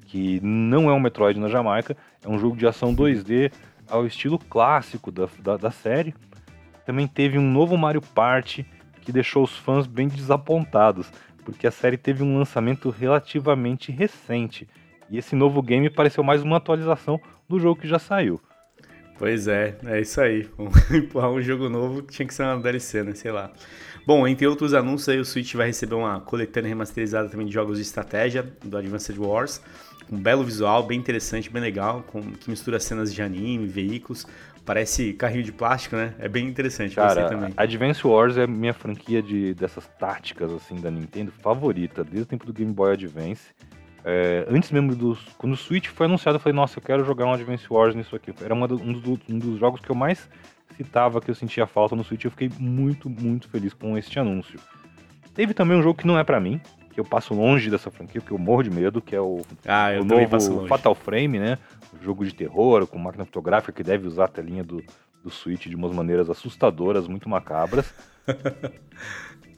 que 0.03 0.41
não 0.43 0.91
é 0.91 0.93
um 0.93 1.01
Metroid 1.01 1.39
na 1.39 1.49
Jamaica, 1.49 1.97
é 2.25 2.29
um 2.29 2.39
jogo 2.39 2.57
de 2.57 2.67
ação 2.67 2.95
2D 2.95 3.53
ao 3.89 4.07
estilo 4.07 4.39
clássico 4.39 5.11
da, 5.11 5.29
da, 5.39 5.57
da 5.57 5.71
série. 5.71 6.15
Também 6.85 7.07
teve 7.07 7.39
um 7.39 7.51
novo 7.51 7.77
Mario 7.77 8.03
Party 8.03 8.67
que 9.01 9.13
deixou 9.13 9.45
os 9.45 9.57
fãs 9.57 9.87
bem 9.87 10.09
desapontados, 10.09 11.11
porque 11.45 11.67
a 11.67 11.71
série 11.71 11.97
teve 11.97 12.23
um 12.23 12.37
lançamento 12.37 12.91
relativamente 12.91 13.91
recente. 13.91 14.69
E 15.11 15.17
esse 15.17 15.35
novo 15.35 15.63
game 15.63 15.89
pareceu 15.89 16.23
mais 16.23 16.43
uma 16.43 16.59
atualização 16.59 17.19
do 17.49 17.59
jogo 17.59 17.81
que 17.81 17.89
já 17.89 17.99
saiu. 17.99 18.41
Pois 19.19 19.49
é, 19.49 19.77
é 19.87 20.01
isso 20.01 20.21
aí. 20.21 20.49
Empurrar 20.95 21.31
um 21.31 21.43
jogo 21.43 21.69
novo 21.69 22.03
tinha 22.03 22.27
que 22.27 22.35
ser 22.35 22.45
uma 22.45 22.61
DLC, 22.61 23.03
né? 23.03 23.15
Sei 23.15 23.33
lá. 23.33 23.51
Bom, 24.07 24.27
entre 24.27 24.47
outros 24.47 24.75
anúncios 24.75 25.09
aí, 25.09 25.19
o 25.19 25.25
Switch 25.25 25.55
vai 25.55 25.67
receber 25.67 25.95
uma 25.95 26.21
coletânea 26.21 26.69
remasterizada 26.69 27.29
também 27.29 27.47
de 27.47 27.53
jogos 27.53 27.79
de 27.79 27.83
estratégia 27.83 28.43
do 28.65 28.77
Advanced 28.77 29.19
Wars 29.19 29.61
um 30.11 30.19
belo 30.19 30.43
visual, 30.43 30.83
bem 30.83 30.99
interessante, 30.99 31.51
bem 31.51 31.63
legal, 31.63 32.03
com, 32.07 32.23
que 32.23 32.49
mistura 32.49 32.81
cenas 32.81 33.13
de 33.13 33.23
anime, 33.23 33.67
veículos. 33.67 34.27
Parece 34.65 35.15
carrinho 35.15 35.43
de 35.43 35.53
plástico, 35.53 35.97
né? 35.97 36.15
É 36.19 36.29
bem 36.29 36.47
interessante. 36.47 36.95
Cara, 36.95 37.29
também. 37.29 37.53
Advance 37.57 38.07
Wars 38.07 38.37
é 38.37 38.47
minha 38.47 38.75
franquia 38.75 39.23
de, 39.23 39.55
dessas 39.55 39.87
táticas 39.99 40.53
assim 40.53 40.77
da 40.77 40.91
Nintendo 40.91 41.33
favorita, 41.33 42.05
desde 42.05 42.23
o 42.23 42.27
tempo 42.27 42.45
do 42.45 42.53
Game 42.53 42.73
Boy 42.73 42.93
Advance. 42.93 43.43
É, 44.05 44.47
antes 44.49 44.71
mesmo 44.71 44.95
dos. 44.95 45.19
Quando 45.37 45.53
o 45.53 45.57
Switch 45.57 45.89
foi 45.89 46.07
anunciado, 46.07 46.37
eu 46.37 46.41
falei, 46.41 46.55
nossa, 46.55 46.79
eu 46.79 46.83
quero 46.83 47.05
jogar 47.05 47.27
um 47.27 47.33
Advance 47.33 47.67
Wars 47.69 47.95
nisso 47.95 48.15
aqui. 48.15 48.33
Era 48.43 48.55
um 48.55 48.67
dos, 48.67 48.81
um 49.29 49.39
dos 49.39 49.59
jogos 49.59 49.81
que 49.81 49.91
eu 49.91 49.97
mais 49.97 50.29
citava 50.77 51.21
que 51.21 51.31
eu 51.31 51.35
sentia 51.35 51.67
falta 51.67 51.97
no 51.97 52.05
Switch. 52.05 52.25
Eu 52.25 52.31
fiquei 52.31 52.51
muito, 52.59 53.11
muito 53.11 53.49
feliz 53.49 53.75
com 53.75 53.99
este 53.99 54.19
anúncio. 54.19 54.59
Teve 55.35 55.53
também 55.53 55.77
um 55.77 55.83
jogo 55.83 55.99
que 55.99 56.07
não 56.07 56.19
é 56.19 56.25
para 56.25 56.41
mim, 56.41 56.61
que 56.93 57.01
eu 57.01 57.05
passo 57.05 57.35
longe 57.35 57.71
dessa 57.71 57.91
franquia, 57.91 58.21
porque 58.21 58.33
eu 58.33 58.39
morro 58.39 58.63
de 58.63 58.71
medo, 58.71 59.01
que 59.01 59.15
é 59.15 59.21
o, 59.21 59.43
ah, 59.67 59.89
o 60.01 60.05
novo 60.05 60.67
Fatal 60.67 60.95
Frame, 60.95 61.39
né? 61.39 61.59
Um 61.95 62.03
jogo 62.03 62.25
de 62.25 62.35
terror 62.35 62.87
com 62.87 62.99
máquina 62.99 63.25
fotográfica 63.25 63.73
que 63.73 63.83
deve 63.83 64.07
usar 64.07 64.25
a 64.25 64.29
telinha 64.29 64.63
do, 64.65 64.83
do 65.23 65.31
Switch 65.31 65.67
de 65.67 65.75
umas 65.75 65.93
maneiras 65.93 66.31
assustadoras, 66.31 67.07
muito 67.09 67.29
macabras. 67.29 67.93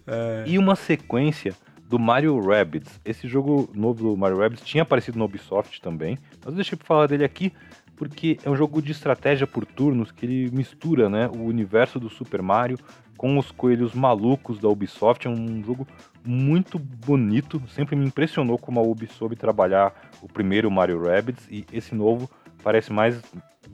é. 0.06 0.44
E 0.46 0.58
uma 0.58 0.74
sequência 0.74 1.54
do 1.90 1.98
Mario 1.98 2.40
Rabbids. 2.40 3.00
Esse 3.04 3.26
jogo 3.26 3.68
novo 3.74 4.04
do 4.04 4.16
Mario 4.16 4.38
Rabbids 4.38 4.64
tinha 4.64 4.84
aparecido 4.84 5.18
no 5.18 5.24
Ubisoft 5.24 5.80
também, 5.80 6.16
mas 6.38 6.46
eu 6.46 6.52
deixei 6.52 6.78
pra 6.78 6.86
falar 6.86 7.08
dele 7.08 7.24
aqui 7.24 7.52
porque 7.96 8.38
é 8.44 8.48
um 8.48 8.56
jogo 8.56 8.80
de 8.80 8.92
estratégia 8.92 9.44
por 9.44 9.66
turnos 9.66 10.12
que 10.12 10.24
ele 10.24 10.50
mistura 10.52 11.10
né, 11.10 11.28
o 11.28 11.42
universo 11.42 11.98
do 11.98 12.08
Super 12.08 12.40
Mario 12.40 12.78
com 13.16 13.36
os 13.36 13.50
coelhos 13.50 13.92
malucos 13.92 14.60
da 14.60 14.68
Ubisoft. 14.68 15.26
É 15.26 15.30
um 15.30 15.62
jogo 15.64 15.86
muito 16.24 16.78
bonito. 16.78 17.60
Sempre 17.74 17.96
me 17.96 18.06
impressionou 18.06 18.56
como 18.56 18.78
a 18.78 18.82
Ubisoft 18.84 19.18
soube 19.18 19.36
trabalhar 19.36 19.92
o 20.22 20.28
primeiro 20.28 20.70
Mario 20.70 21.02
Rabbids 21.02 21.46
e 21.50 21.66
esse 21.72 21.94
novo 21.94 22.30
parece 22.62 22.92
mais 22.92 23.20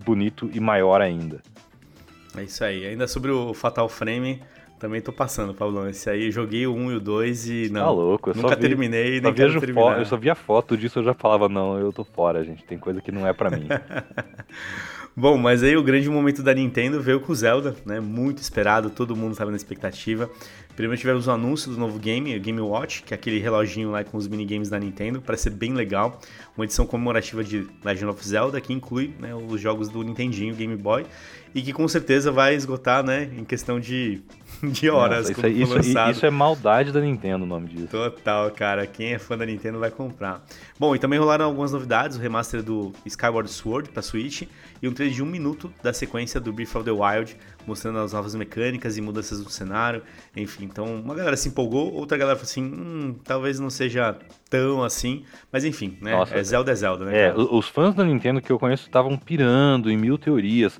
bonito 0.04 0.50
e 0.52 0.58
maior 0.58 1.02
ainda. 1.02 1.42
É 2.34 2.42
isso 2.42 2.64
aí. 2.64 2.86
Ainda 2.86 3.06
sobre 3.06 3.30
o 3.30 3.54
Fatal 3.54 3.88
Frame, 3.88 4.42
também 4.78 5.00
tô 5.00 5.12
passando, 5.12 5.54
Paulão. 5.54 5.88
Esse 5.88 6.08
aí 6.10 6.30
joguei 6.30 6.66
o 6.66 6.74
1 6.74 6.92
e 6.92 6.94
o 6.96 7.00
2 7.00 7.48
e 7.48 7.68
não. 7.70 7.80
Tá 7.80 7.90
louco, 7.90 8.30
eu 8.30 8.34
nunca 8.34 8.54
vi, 8.54 8.60
terminei, 8.60 9.20
nem 9.20 9.34
quero 9.34 9.58
terminar. 9.60 9.98
Eu 9.98 10.04
só 10.06 10.16
vi 10.16 10.30
a 10.30 10.34
foto 10.34 10.76
disso, 10.76 10.98
eu 10.98 11.04
já 11.04 11.14
falava, 11.14 11.48
não, 11.48 11.78
eu 11.78 11.92
tô 11.92 12.04
fora, 12.04 12.44
gente. 12.44 12.64
Tem 12.64 12.78
coisa 12.78 13.00
que 13.00 13.10
não 13.10 13.26
é 13.26 13.32
para 13.32 13.50
mim. 13.50 13.66
Bom, 15.18 15.38
mas 15.38 15.62
aí 15.62 15.74
o 15.74 15.82
grande 15.82 16.10
momento 16.10 16.42
da 16.42 16.52
Nintendo 16.52 17.00
veio 17.00 17.20
com 17.20 17.32
o 17.32 17.34
Zelda, 17.34 17.74
né? 17.86 18.00
Muito 18.00 18.36
esperado, 18.36 18.90
todo 18.90 19.16
mundo 19.16 19.32
estava 19.32 19.50
na 19.50 19.56
expectativa. 19.56 20.28
Primeiro 20.76 21.00
tivemos 21.00 21.26
o 21.26 21.30
anúncio 21.30 21.72
do 21.72 21.78
novo 21.78 21.98
game, 21.98 22.36
o 22.36 22.40
Game 22.40 22.60
Watch, 22.60 23.02
que 23.02 23.14
é 23.14 23.16
aquele 23.16 23.38
reloginho 23.38 23.90
lá 23.90 24.04
com 24.04 24.18
os 24.18 24.28
minigames 24.28 24.68
da 24.68 24.78
Nintendo, 24.78 25.22
parece 25.22 25.44
ser 25.44 25.50
bem 25.50 25.72
legal. 25.72 26.20
Uma 26.54 26.66
edição 26.66 26.84
comemorativa 26.86 27.42
de 27.42 27.66
Legend 27.82 28.10
of 28.10 28.28
Zelda, 28.28 28.60
que 28.60 28.74
inclui 28.74 29.14
né, 29.18 29.34
os 29.34 29.58
jogos 29.58 29.88
do 29.88 30.02
Nintendinho, 30.02 30.54
Game 30.54 30.76
Boy, 30.76 31.06
e 31.54 31.62
que 31.62 31.72
com 31.72 31.88
certeza 31.88 32.30
vai 32.30 32.54
esgotar, 32.54 33.02
né, 33.02 33.30
em 33.38 33.44
questão 33.44 33.80
de, 33.80 34.20
de 34.72 34.90
horas. 34.90 35.28
Nossa, 35.28 35.32
isso, 35.32 35.46
é, 35.46 35.50
isso, 35.50 36.10
isso, 36.10 36.26
é 36.26 36.30
maldade 36.30 36.92
da 36.92 37.00
Nintendo 37.00 37.44
o 37.44 37.46
nome 37.46 37.68
disso. 37.68 37.88
Total, 37.88 38.50
cara. 38.50 38.86
Quem 38.86 39.14
é 39.14 39.18
fã 39.18 39.36
da 39.36 39.46
Nintendo 39.46 39.78
vai 39.78 39.90
comprar. 39.90 40.44
Bom, 40.78 40.94
e 40.94 40.98
também 40.98 41.18
rolaram 41.18 41.46
algumas 41.46 41.72
novidades, 41.72 42.16
o 42.16 42.20
remaster 42.20 42.62
do 42.62 42.92
Skyward 43.04 43.50
Sword 43.50 43.90
para 43.90 44.02
Switch 44.02 44.42
e 44.82 44.88
um 44.88 44.92
trailer 44.92 45.14
de 45.14 45.22
um 45.22 45.26
minuto 45.26 45.72
da 45.82 45.92
sequência 45.92 46.40
do 46.40 46.52
Breath 46.52 46.74
of 46.76 46.84
the 46.84 46.90
Wild, 46.90 47.36
mostrando 47.66 47.98
as 47.98 48.12
novas 48.12 48.34
mecânicas 48.34 48.96
e 48.96 49.00
mudanças 49.00 49.42
do 49.42 49.50
cenário, 49.50 50.02
enfim. 50.36 50.64
Então, 50.64 50.84
uma 50.84 51.14
galera 51.14 51.36
se 51.36 51.48
empolgou, 51.48 51.92
outra 51.92 52.16
galera 52.18 52.36
falou 52.36 52.50
assim, 52.50 52.62
hum, 52.62 53.16
talvez 53.24 53.58
não 53.58 53.70
seja 53.70 54.16
tão 54.48 54.84
assim, 54.84 55.24
mas 55.50 55.64
enfim, 55.64 55.96
né? 56.00 56.12
Nossa, 56.12 56.34
é 56.34 56.42
Zelda 56.42 56.72
é 56.72 56.74
Zelda, 56.74 57.04
né? 57.06 57.28
É, 57.28 57.34
os 57.34 57.68
fãs 57.68 57.94
da 57.94 58.04
Nintendo 58.04 58.40
que 58.40 58.50
eu 58.50 58.58
conheço 58.58 58.84
estavam 58.84 59.16
pirando 59.16 59.90
em 59.90 59.96
mil 59.96 60.18
teorias, 60.18 60.78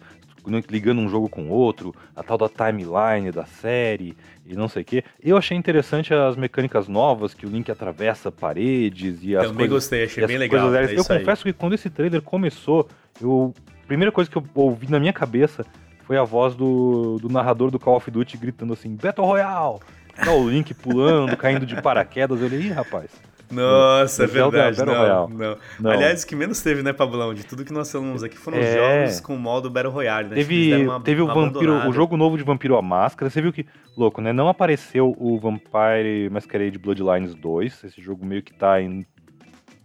ligando 0.69 1.01
um 1.01 1.09
jogo 1.09 1.29
com 1.29 1.49
outro, 1.49 1.95
a 2.15 2.23
tal 2.23 2.39
da 2.39 2.49
timeline 2.49 3.31
da 3.31 3.45
série 3.45 4.17
e 4.47 4.55
não 4.55 4.69
sei 4.69 4.83
o 4.83 4.85
que. 4.85 5.05
Eu 5.23 5.37
achei 5.37 5.57
interessante 5.57 6.15
as 6.15 6.37
mecânicas 6.37 6.89
novas, 6.89 7.35
que 7.35 7.47
o 7.47 7.49
Link 7.49 7.71
atravessa 7.71 8.31
paredes 8.31 9.19
e 9.23 9.37
as 9.37 9.43
Também 9.43 9.69
coisas, 9.69 9.75
gostei, 9.75 10.05
achei 10.05 10.27
bem 10.27 10.39
legal. 10.39 10.75
É 10.75 10.95
eu 10.95 11.05
confesso 11.05 11.45
que 11.45 11.53
quando 11.53 11.75
esse 11.75 11.91
trailer 11.91 12.23
começou, 12.23 12.89
eu, 13.21 13.53
a 13.85 13.87
primeira 13.87 14.13
coisa 14.13 14.31
que 14.31 14.37
eu 14.37 14.45
ouvi 14.55 14.89
na 14.91 15.01
minha 15.01 15.13
cabeça 15.13 15.67
foi 16.05 16.17
a 16.17 16.23
voz 16.23 16.55
do, 16.55 17.19
do 17.21 17.29
narrador 17.29 17.71
do 17.71 17.79
Call 17.79 17.97
of 17.97 18.11
Duty 18.11 18.37
gritando 18.37 18.73
assim, 18.73 18.95
Battle 18.95 19.27
Royale! 19.27 19.81
Tá 20.25 20.33
o 20.33 20.49
Link 20.49 20.73
pulando, 20.73 21.37
caindo 21.37 21.67
de 21.67 21.81
paraquedas. 21.83 22.41
Eu 22.41 22.47
olhei, 22.47 22.61
ih, 22.61 22.71
rapaz. 22.71 23.11
Nossa, 23.51 24.25
é 24.25 24.27
verdade. 24.27 24.85
Não, 24.85 25.29
não, 25.29 25.59
não, 25.79 25.91
Aliás, 25.91 26.23
o 26.23 26.27
que 26.27 26.35
menos 26.35 26.61
teve, 26.61 26.83
né, 26.83 26.93
Pablão? 26.93 27.33
De 27.33 27.45
tudo 27.45 27.65
que 27.65 27.73
nós 27.73 27.91
falamos 27.91 28.23
aqui 28.23 28.37
foram 28.37 28.59
é... 28.59 28.75
jogos 29.05 29.21
com 29.21 29.35
o 29.35 29.39
modo 29.39 29.71
Battle 29.71 29.93
Royale, 29.93 30.29
né? 30.29 30.35
Teve, 30.35 30.75
uma, 30.77 31.01
teve 31.01 31.23
o 31.23 31.27
Vampiro, 31.27 31.89
o 31.89 31.93
jogo 31.93 32.17
novo 32.17 32.37
de 32.37 32.43
Vampiro 32.43 32.77
a 32.77 32.83
Máscara. 32.83 33.31
Você 33.31 33.41
viu 33.41 33.53
que, 33.53 33.67
louco, 33.97 34.21
né? 34.21 34.33
Não 34.33 34.49
apareceu 34.49 35.15
o 35.19 35.39
Vampire 35.39 36.29
Masquerade 36.31 36.79
Bloodlines 36.79 37.35
2. 37.35 37.85
Esse 37.85 38.01
jogo 38.01 38.27
meio 38.27 38.43
que 38.43 38.53
tá 38.53 38.81
em, 38.81 39.07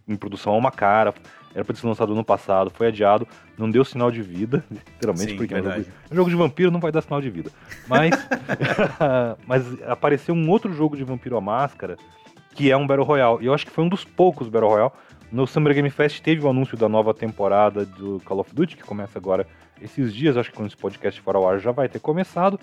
em 0.08 0.16
produção 0.16 0.54
a 0.54 0.56
uma 0.56 0.70
cara 0.70 1.14
era 1.54 1.64
pra 1.64 1.74
ter 1.74 1.80
sido 1.80 1.88
lançado 1.88 2.12
ano 2.12 2.24
passado, 2.24 2.70
foi 2.70 2.88
adiado, 2.88 3.26
não 3.58 3.70
deu 3.70 3.84
sinal 3.84 4.10
de 4.10 4.22
vida, 4.22 4.64
literalmente, 4.70 5.32
Sim, 5.32 5.36
porque 5.36 5.54
é 5.54 5.60
um 5.60 5.64
jogo, 5.64 5.84
jogo, 6.10 6.30
de 6.30 6.36
vampiro 6.36 6.70
não 6.70 6.80
vai 6.80 6.90
dar 6.90 7.02
sinal 7.02 7.20
de 7.20 7.30
vida. 7.30 7.50
Mas, 7.86 8.10
mas 9.46 9.82
apareceu 9.82 10.34
um 10.34 10.48
outro 10.48 10.72
jogo 10.72 10.96
de 10.96 11.04
vampiro 11.04 11.36
à 11.36 11.40
máscara, 11.40 11.96
que 12.54 12.70
é 12.70 12.76
um 12.76 12.86
Battle 12.86 13.06
Royale. 13.06 13.38
E 13.42 13.46
eu 13.46 13.54
acho 13.54 13.66
que 13.66 13.72
foi 13.72 13.84
um 13.84 13.88
dos 13.88 14.04
poucos 14.04 14.48
Battle 14.48 14.70
Royale. 14.70 14.92
No 15.30 15.46
Summer 15.46 15.74
Game 15.74 15.88
Fest 15.90 16.20
teve 16.20 16.44
o 16.44 16.50
anúncio 16.50 16.76
da 16.76 16.88
nova 16.88 17.14
temporada 17.14 17.86
do 17.86 18.20
Call 18.24 18.40
of 18.40 18.54
Duty, 18.54 18.76
que 18.76 18.82
começa 18.82 19.18
agora 19.18 19.46
esses 19.80 20.14
dias, 20.14 20.36
acho 20.36 20.50
que 20.50 20.56
quando 20.56 20.68
esse 20.68 20.76
podcast 20.76 21.20
for 21.20 21.34
ao 21.34 21.48
ar 21.48 21.58
já 21.58 21.72
vai 21.72 21.88
ter 21.88 21.98
começado. 21.98 22.60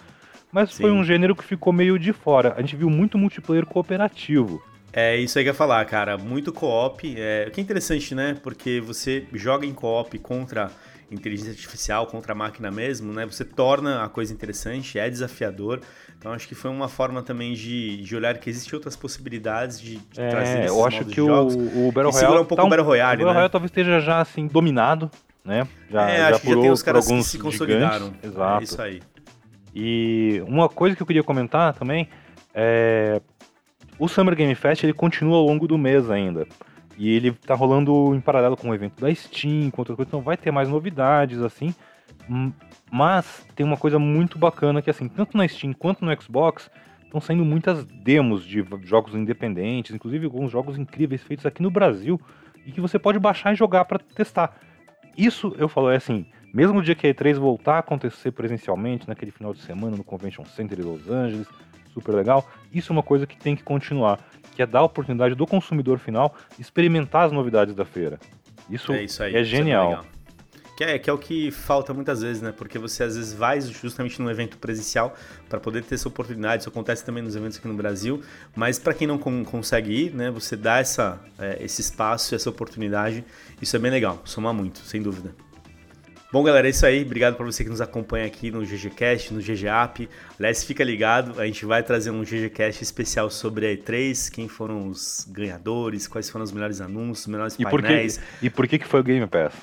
Mas 0.52 0.74
Sim. 0.74 0.84
foi 0.84 0.92
um 0.92 1.04
gênero 1.04 1.36
que 1.36 1.44
ficou 1.44 1.74
meio 1.74 1.98
de 2.00 2.14
fora. 2.14 2.54
A 2.58 2.62
gente 2.62 2.76
viu 2.76 2.90
muito 2.90 3.18
multiplayer 3.18 3.66
cooperativo. 3.66 4.62
É 4.92 5.16
isso 5.18 5.38
aí 5.38 5.44
que 5.44 5.50
eu 5.50 5.54
ia 5.54 5.58
falar, 5.58 5.84
cara. 5.86 6.18
Muito 6.18 6.52
co-op. 6.52 7.14
É, 7.16 7.46
o 7.48 7.52
que 7.52 7.62
é 7.62 7.64
interessante, 7.64 8.16
né? 8.16 8.36
Porque 8.42 8.82
você 8.82 9.26
joga 9.34 9.66
em 9.66 9.74
co-op 9.74 10.18
contra 10.20 10.72
inteligência 11.12 11.52
artificial, 11.52 12.06
contra 12.08 12.34
a 12.34 12.36
máquina 12.36 12.70
mesmo, 12.70 13.12
né? 13.14 13.26
Você 13.26 13.44
torna 13.44 14.04
a 14.04 14.10
coisa 14.10 14.34
interessante, 14.34 14.98
é 15.00 15.10
desafiador. 15.10 15.82
Então 16.18 16.34
acho 16.34 16.48
que 16.48 16.56
foi 16.56 16.70
uma 16.70 16.88
forma 16.88 17.22
também 17.22 17.54
de, 17.54 17.98
de 17.98 18.16
olhar 18.16 18.38
que 18.38 18.50
existem 18.50 18.76
outras 18.76 18.96
possibilidades 18.96 19.80
de, 19.80 19.98
de 19.98 20.22
é, 20.22 20.30
trazer 20.30 20.68
Eu 20.68 20.86
acho 20.86 21.06
que 21.06 21.22
o, 21.22 21.88
o 21.88 21.92
Battle 21.92 22.12
Royale. 22.12 22.36
um 22.36 22.46
pouco 22.46 22.56
tá 22.56 22.64
um, 22.64 22.68
o 22.68 22.70
Battle 22.70 22.86
Royale, 22.86 23.24
o 23.24 23.26
Battle 23.26 23.26
Royale 23.26 23.44
né? 23.44 23.50
talvez 23.50 23.70
esteja 23.70 24.00
já 24.00 24.20
assim, 24.20 24.48
dominado, 24.48 25.10
né? 25.44 25.68
Já, 25.90 26.10
é, 26.10 26.18
já 26.18 26.30
acho 26.30 26.42
que 26.42 26.50
já 26.50 26.62
tem 26.62 26.72
os 26.72 26.84
caras 26.84 27.08
que 27.08 27.24
se 27.24 27.40
consolidaram. 27.40 28.06
Gigantes. 28.08 28.24
Exato. 28.24 28.60
É 28.60 28.64
isso 28.64 28.82
aí. 28.82 29.02
E 29.74 30.44
uma 30.48 30.68
coisa 30.68 30.96
que 30.96 31.02
eu 31.02 31.08
queria 31.08 31.24
comentar 31.24 31.74
também 31.74 32.10
é 32.54 33.22
o 33.98 34.08
Summer 34.08 34.36
Game 34.36 34.56
Fest 34.56 34.84
ele 34.84 34.94
continua 34.94 35.38
ao 35.38 35.46
longo 35.46 35.68
do 35.68 35.78
mês 35.78 36.10
ainda. 36.10 36.48
E 37.00 37.16
ele 37.16 37.32
tá 37.32 37.56
rolando 37.56 38.14
em 38.14 38.20
paralelo 38.20 38.58
com 38.58 38.70
o 38.70 38.76
evento 38.76 39.00
da 39.00 39.16
Steam, 39.16 39.72
com 39.72 39.80
outra 39.80 39.96
coisa, 39.96 40.10
então 40.10 40.22
vai 40.22 40.36
ter 40.36 40.52
mais 40.52 40.68
novidades, 40.68 41.42
assim. 41.42 41.74
Mas 42.92 43.48
tem 43.56 43.66
uma 43.66 43.78
coisa 43.78 43.98
muito 43.98 44.38
bacana 44.38 44.82
que, 44.82 44.90
assim, 44.90 45.08
tanto 45.08 45.38
na 45.38 45.48
Steam 45.48 45.72
quanto 45.72 46.04
no 46.04 46.22
Xbox, 46.22 46.70
estão 47.06 47.22
saindo 47.22 47.46
muitas 47.46 47.86
demos 47.86 48.44
de 48.44 48.66
jogos 48.84 49.16
independentes, 49.16 49.96
inclusive 49.96 50.26
alguns 50.26 50.52
jogos 50.52 50.78
incríveis 50.78 51.24
feitos 51.24 51.46
aqui 51.46 51.64
no 51.64 51.72
Brasil, 51.72 52.20
e 52.66 52.72
que 52.72 52.82
você 52.82 53.00
pode 53.00 53.18
baixar 53.18 53.54
e 53.54 53.56
jogar 53.56 53.86
para 53.86 54.00
testar. 54.00 54.60
Isso, 55.18 55.56
eu 55.58 55.70
falo, 55.70 55.90
é 55.90 55.96
assim, 55.96 56.26
mesmo 56.54 56.80
o 56.80 56.84
dia 56.84 56.96
que 56.96 57.08
a 57.08 57.14
E3 57.14 57.36
voltar 57.36 57.76
a 57.76 57.80
acontecer 57.80 58.32
presencialmente, 58.32 59.08
naquele 59.08 59.32
final 59.32 59.54
de 59.54 59.62
semana 59.62 59.96
no 59.96 60.04
Convention 60.04 60.44
Center 60.44 60.78
de 60.78 60.84
Los 60.84 61.10
Angeles, 61.10 61.48
super 61.94 62.14
legal. 62.14 62.46
Isso 62.74 62.92
é 62.92 62.94
uma 62.94 63.04
coisa 63.04 63.26
que 63.26 63.38
tem 63.38 63.56
que 63.56 63.64
continuar, 63.64 64.20
que 64.60 64.64
é 64.64 64.66
dar 64.66 64.80
a 64.80 64.84
oportunidade 64.84 65.36
do 65.36 65.48
consumidor 65.48 66.00
final 66.00 66.36
experimentar 66.60 67.26
as 67.26 67.32
novidades 67.32 67.74
da 67.74 67.86
feira. 67.86 68.20
Isso 68.70 68.92
é, 68.92 69.06
isso 69.06 69.24
aí, 69.24 69.34
é 69.34 69.42
genial. 69.42 70.04
É 70.04 70.20
que 70.76 70.84
é, 70.84 71.00
que 71.00 71.10
é 71.10 71.14
o 71.14 71.18
que 71.18 71.50
falta 71.50 71.94
muitas 71.94 72.22
vezes, 72.22 72.42
né? 72.42 72.52
Porque 72.52 72.78
você 72.78 73.04
às 73.04 73.16
vezes 73.16 73.34
vai 73.34 73.62
justamente 73.62 74.22
num 74.22 74.30
evento 74.30 74.58
presencial 74.58 75.16
para 75.48 75.62
poder 75.62 75.84
ter 75.84 75.96
essa 75.96 76.10
oportunidade. 76.10 76.64
Isso 76.64 76.70
acontece 76.70 77.06
também 77.06 77.24
nos 77.24 77.38
eventos 77.38 77.58
aqui 77.58 77.70
no 77.70 77.74
Brasil. 77.74 78.22
Mas 78.54 78.78
para 78.78 78.94
quem 78.94 79.08
não 79.08 79.18
consegue 79.18 80.08
ir, 80.08 80.14
né? 80.14 80.30
Você 80.32 80.58
dá 80.58 80.80
essa, 80.80 81.22
é, 81.38 81.64
esse 81.64 81.80
espaço, 81.80 82.36
essa 82.36 82.50
oportunidade. 82.50 83.24
Isso 83.62 83.78
é 83.78 83.80
bem 83.80 83.92
legal. 83.92 84.22
Soma 84.26 84.54
muito, 84.54 84.80
sem 84.80 85.02
dúvida. 85.02 85.34
Bom, 86.32 86.44
galera, 86.44 86.68
é 86.68 86.70
isso 86.70 86.86
aí. 86.86 87.02
Obrigado 87.02 87.36
para 87.36 87.46
você 87.46 87.64
que 87.64 87.70
nos 87.72 87.82
acompanha 87.82 88.28
aqui 88.28 88.52
no 88.52 88.62
GGCast, 88.62 89.34
no 89.34 89.42
GGApp. 89.42 90.08
Aliás, 90.38 90.64
fica 90.64 90.84
ligado, 90.84 91.42
a 91.42 91.46
gente 91.48 91.66
vai 91.66 91.82
trazer 91.82 92.12
um 92.12 92.22
GGCast 92.22 92.84
especial 92.84 93.32
sobre 93.32 93.66
a 93.66 93.76
E3, 93.76 94.30
quem 94.30 94.48
foram 94.48 94.88
os 94.88 95.28
ganhadores, 95.28 96.08
quais 96.08 96.30
foram 96.30 96.46
os 96.46 96.52
melhores 96.52 96.82
anúncios, 96.82 97.22
os 97.22 97.28
melhores 97.28 97.56
e 97.58 97.64
painéis. 97.64 98.20
Por 98.20 98.26
que, 98.40 98.46
e 98.46 98.50
por 98.52 98.68
que, 98.68 98.78
que 98.78 98.88
foi 98.88 99.00
o 99.00 99.04
Game 99.04 99.26
Pass? 99.26 99.54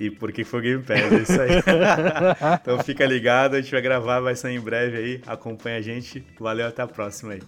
E 0.00 0.10
porque 0.10 0.42
foi 0.42 0.58
o 0.58 0.62
Game 0.62 0.82
Pass, 0.82 1.12
é 1.12 1.18
isso 1.18 1.40
aí. 1.40 1.50
então 2.60 2.82
fica 2.82 3.06
ligado, 3.06 3.54
a 3.54 3.60
gente 3.60 3.70
vai 3.70 3.80
gravar, 3.80 4.18
vai 4.18 4.34
sair 4.34 4.56
em 4.56 4.60
breve 4.60 4.96
aí. 4.96 5.20
Acompanha 5.28 5.76
a 5.76 5.82
gente. 5.82 6.24
Valeu, 6.40 6.66
até 6.66 6.82
a 6.82 6.88
próxima 6.88 7.34
aí. 7.34 7.42